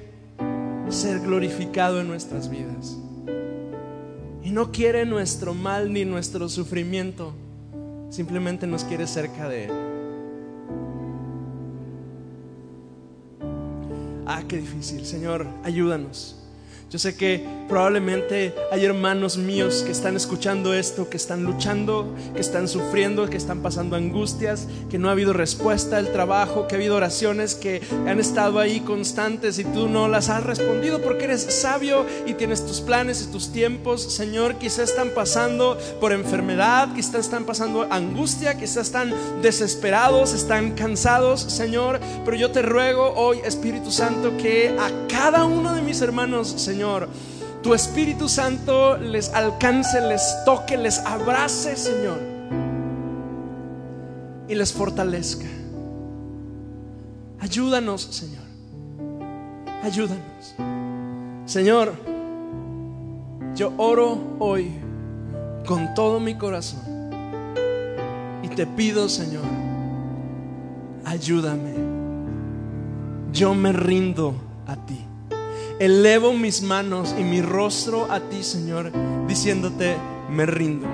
ser 0.88 1.20
glorificado 1.20 2.00
en 2.00 2.08
nuestras 2.08 2.50
vidas. 2.50 2.96
Y 4.42 4.50
no 4.50 4.72
quiere 4.72 5.06
nuestro 5.06 5.54
mal 5.54 5.92
ni 5.92 6.04
nuestro 6.04 6.48
sufrimiento. 6.48 7.32
Simplemente 8.10 8.66
nos 8.66 8.82
quiere 8.82 9.06
cerca 9.06 9.48
de 9.48 9.66
Él. 9.66 9.70
Ah, 14.26 14.42
qué 14.48 14.56
difícil. 14.56 15.06
Señor, 15.06 15.46
ayúdanos. 15.62 16.45
Yo 16.88 17.00
sé 17.00 17.16
que 17.16 17.44
probablemente 17.68 18.54
hay 18.70 18.84
hermanos 18.84 19.38
míos 19.38 19.82
que 19.84 19.90
están 19.90 20.14
escuchando 20.14 20.72
esto, 20.72 21.10
que 21.10 21.16
están 21.16 21.42
luchando, 21.42 22.14
que 22.32 22.40
están 22.40 22.68
sufriendo, 22.68 23.28
que 23.28 23.36
están 23.36 23.60
pasando 23.60 23.96
angustias, 23.96 24.68
que 24.88 24.96
no 24.96 25.08
ha 25.08 25.12
habido 25.12 25.32
respuesta 25.32 25.96
al 25.96 26.12
trabajo, 26.12 26.68
que 26.68 26.76
ha 26.76 26.78
habido 26.78 26.94
oraciones 26.94 27.56
que 27.56 27.82
han 28.06 28.20
estado 28.20 28.60
ahí 28.60 28.78
constantes 28.80 29.58
y 29.58 29.64
tú 29.64 29.88
no 29.88 30.06
las 30.06 30.28
has 30.28 30.44
respondido 30.44 31.02
porque 31.02 31.24
eres 31.24 31.42
sabio 31.42 32.06
y 32.24 32.34
tienes 32.34 32.64
tus 32.64 32.80
planes 32.80 33.20
y 33.20 33.32
tus 33.32 33.50
tiempos. 33.50 34.02
Señor, 34.02 34.54
quizás 34.54 34.90
están 34.90 35.10
pasando 35.10 35.76
por 36.00 36.12
enfermedad, 36.12 36.94
quizás 36.94 37.16
están 37.16 37.46
pasando 37.46 37.88
angustia, 37.90 38.58
quizás 38.58 38.86
están 38.86 39.12
desesperados, 39.42 40.34
están 40.34 40.76
cansados, 40.76 41.40
Señor. 41.40 41.98
Pero 42.24 42.36
yo 42.36 42.52
te 42.52 42.62
ruego 42.62 43.12
hoy, 43.16 43.40
Espíritu 43.44 43.90
Santo, 43.90 44.36
que 44.36 44.68
a 44.78 45.08
cada 45.08 45.44
uno 45.44 45.74
de 45.74 45.82
mis 45.82 46.00
hermanos, 46.00 46.48
Señor, 46.48 46.75
Señor. 46.76 47.08
Tu 47.62 47.72
Espíritu 47.72 48.28
Santo 48.28 48.98
les 48.98 49.30
alcance, 49.30 49.98
les 49.98 50.44
toque, 50.44 50.76
les 50.76 50.98
abrace, 50.98 51.74
Señor. 51.74 52.18
Y 54.46 54.54
les 54.54 54.74
fortalezca. 54.74 55.46
Ayúdanos, 57.40 58.02
Señor. 58.02 58.44
Ayúdanos. 59.82 60.54
Señor, 61.46 61.94
yo 63.54 63.72
oro 63.78 64.18
hoy 64.38 64.70
con 65.66 65.94
todo 65.94 66.20
mi 66.20 66.34
corazón. 66.34 66.82
Y 68.42 68.48
te 68.48 68.66
pido, 68.66 69.08
Señor, 69.08 69.44
ayúdame. 71.06 71.72
Yo 73.32 73.54
me 73.54 73.72
rindo 73.72 74.34
a 74.66 74.76
ti 74.76 75.05
elevo 75.78 76.32
mis 76.32 76.62
manos 76.62 77.14
y 77.18 77.22
mi 77.22 77.42
rostro 77.42 78.10
a 78.10 78.20
ti, 78.20 78.42
Señor, 78.42 78.92
diciéndote, 79.26 79.96
me 80.30 80.46
rindo. 80.46 80.86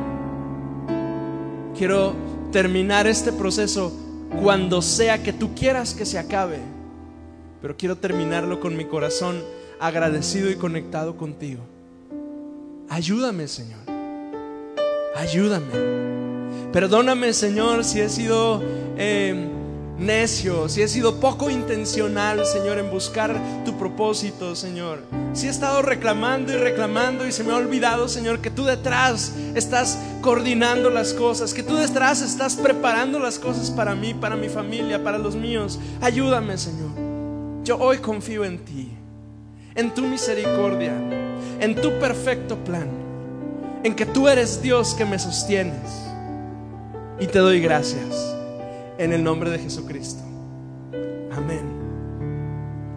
Quiero 1.77 2.15
terminar 2.51 3.07
este 3.07 3.33
proceso 3.33 3.93
cuando 4.43 4.83
sea 4.83 5.23
que 5.23 5.33
tú 5.33 5.55
quieras 5.55 5.95
que 5.95 6.05
se 6.05 6.19
acabe, 6.19 6.59
pero 7.61 7.77
quiero 7.77 7.97
terminarlo 7.97 8.61
con 8.61 8.77
mi 8.77 8.85
corazón 8.85 9.43
agradecido 9.79 10.51
y 10.51 10.57
conectado 10.57 11.17
contigo. 11.17 11.63
Ayúdame, 12.89 13.49
Señor. 13.49 13.81
Ayúdame. 15.17 16.73
Perdóname, 16.73 17.33
Señor, 17.33 17.85
si 17.85 18.01
he 18.01 18.09
sido... 18.09 18.63
Eh, 18.97 19.62
necio, 19.99 20.69
si 20.69 20.83
he 20.83 20.89
sido 20.89 21.21
poco 21.21 21.51
intencional, 21.51 22.45
Señor, 22.47 22.79
en 22.79 22.91
buscar 22.91 23.35
tu 23.65 23.77
propósito, 23.77 24.57
Señor. 24.57 25.01
Si 25.33 25.47
he 25.47 25.51
estado 25.51 25.83
reclamando 25.83 26.53
y 26.53 26.57
reclamando 26.57 27.27
y 27.27 27.33
se 27.33 27.45
me 27.45 27.53
ha 27.53 27.57
olvidado, 27.57 28.09
Señor, 28.09 28.41
que 28.41 28.51
tú 28.51 28.65
detrás 28.65 29.33
estás 29.55 29.99
coordinando 30.21 30.91
las 30.91 31.13
cosas, 31.15 31.55
que 31.55 31.63
tú 31.63 31.77
detrás 31.77 32.21
estás 32.23 32.57
preparando 32.57 33.19
las 33.19 33.39
cosas 33.39 33.71
para 33.71 33.95
mí, 33.95 34.15
para 34.15 34.37
mi 34.37 34.49
familia, 34.49 35.03
para 35.03 35.19
los 35.19 35.37
míos. 35.37 35.79
Ayúdame, 36.01 36.59
Señor. 36.59 36.91
Yo 37.65 37.79
hoy 37.79 37.99
confío 37.99 38.45
en 38.45 38.59
ti, 38.59 38.91
en 39.75 39.95
tu 39.95 40.03
misericordia, 40.03 40.95
en 41.61 41.75
tu 41.77 41.99
perfecto 41.99 42.57
plan, 42.65 42.89
en 43.85 43.95
que 43.95 44.07
tú 44.07 44.29
eres 44.29 44.61
Dios 44.61 44.95
que 44.95 45.05
me 45.05 45.19
sostienes. 45.19 45.91
Y 47.21 47.27
te 47.27 47.39
doy 47.39 47.61
gracias 47.61 48.42
en 49.03 49.13
el 49.13 49.25
nombre 49.25 49.51
de 49.51 49.59
Jesucristo. 49.59 50.23
Amén. 51.33 51.61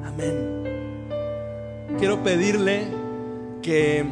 Amén. 0.04 0.64
Quiero 1.98 2.24
pedirle 2.24 2.84
que 3.64 4.06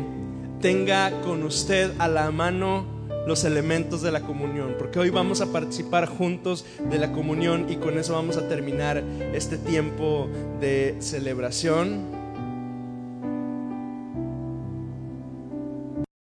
tenga 0.59 1.21
con 1.21 1.43
usted 1.43 1.91
a 1.99 2.07
la 2.07 2.31
mano 2.31 2.85
los 3.27 3.43
elementos 3.43 4.01
de 4.01 4.11
la 4.11 4.21
comunión, 4.21 4.75
porque 4.79 4.97
hoy 4.97 5.11
vamos 5.11 5.41
a 5.41 5.51
participar 5.51 6.07
juntos 6.07 6.65
de 6.89 6.97
la 6.97 7.11
comunión 7.11 7.67
y 7.69 7.75
con 7.75 7.99
eso 7.99 8.13
vamos 8.13 8.37
a 8.37 8.47
terminar 8.49 9.03
este 9.33 9.57
tiempo 9.57 10.27
de 10.59 10.95
celebración. 10.99 12.22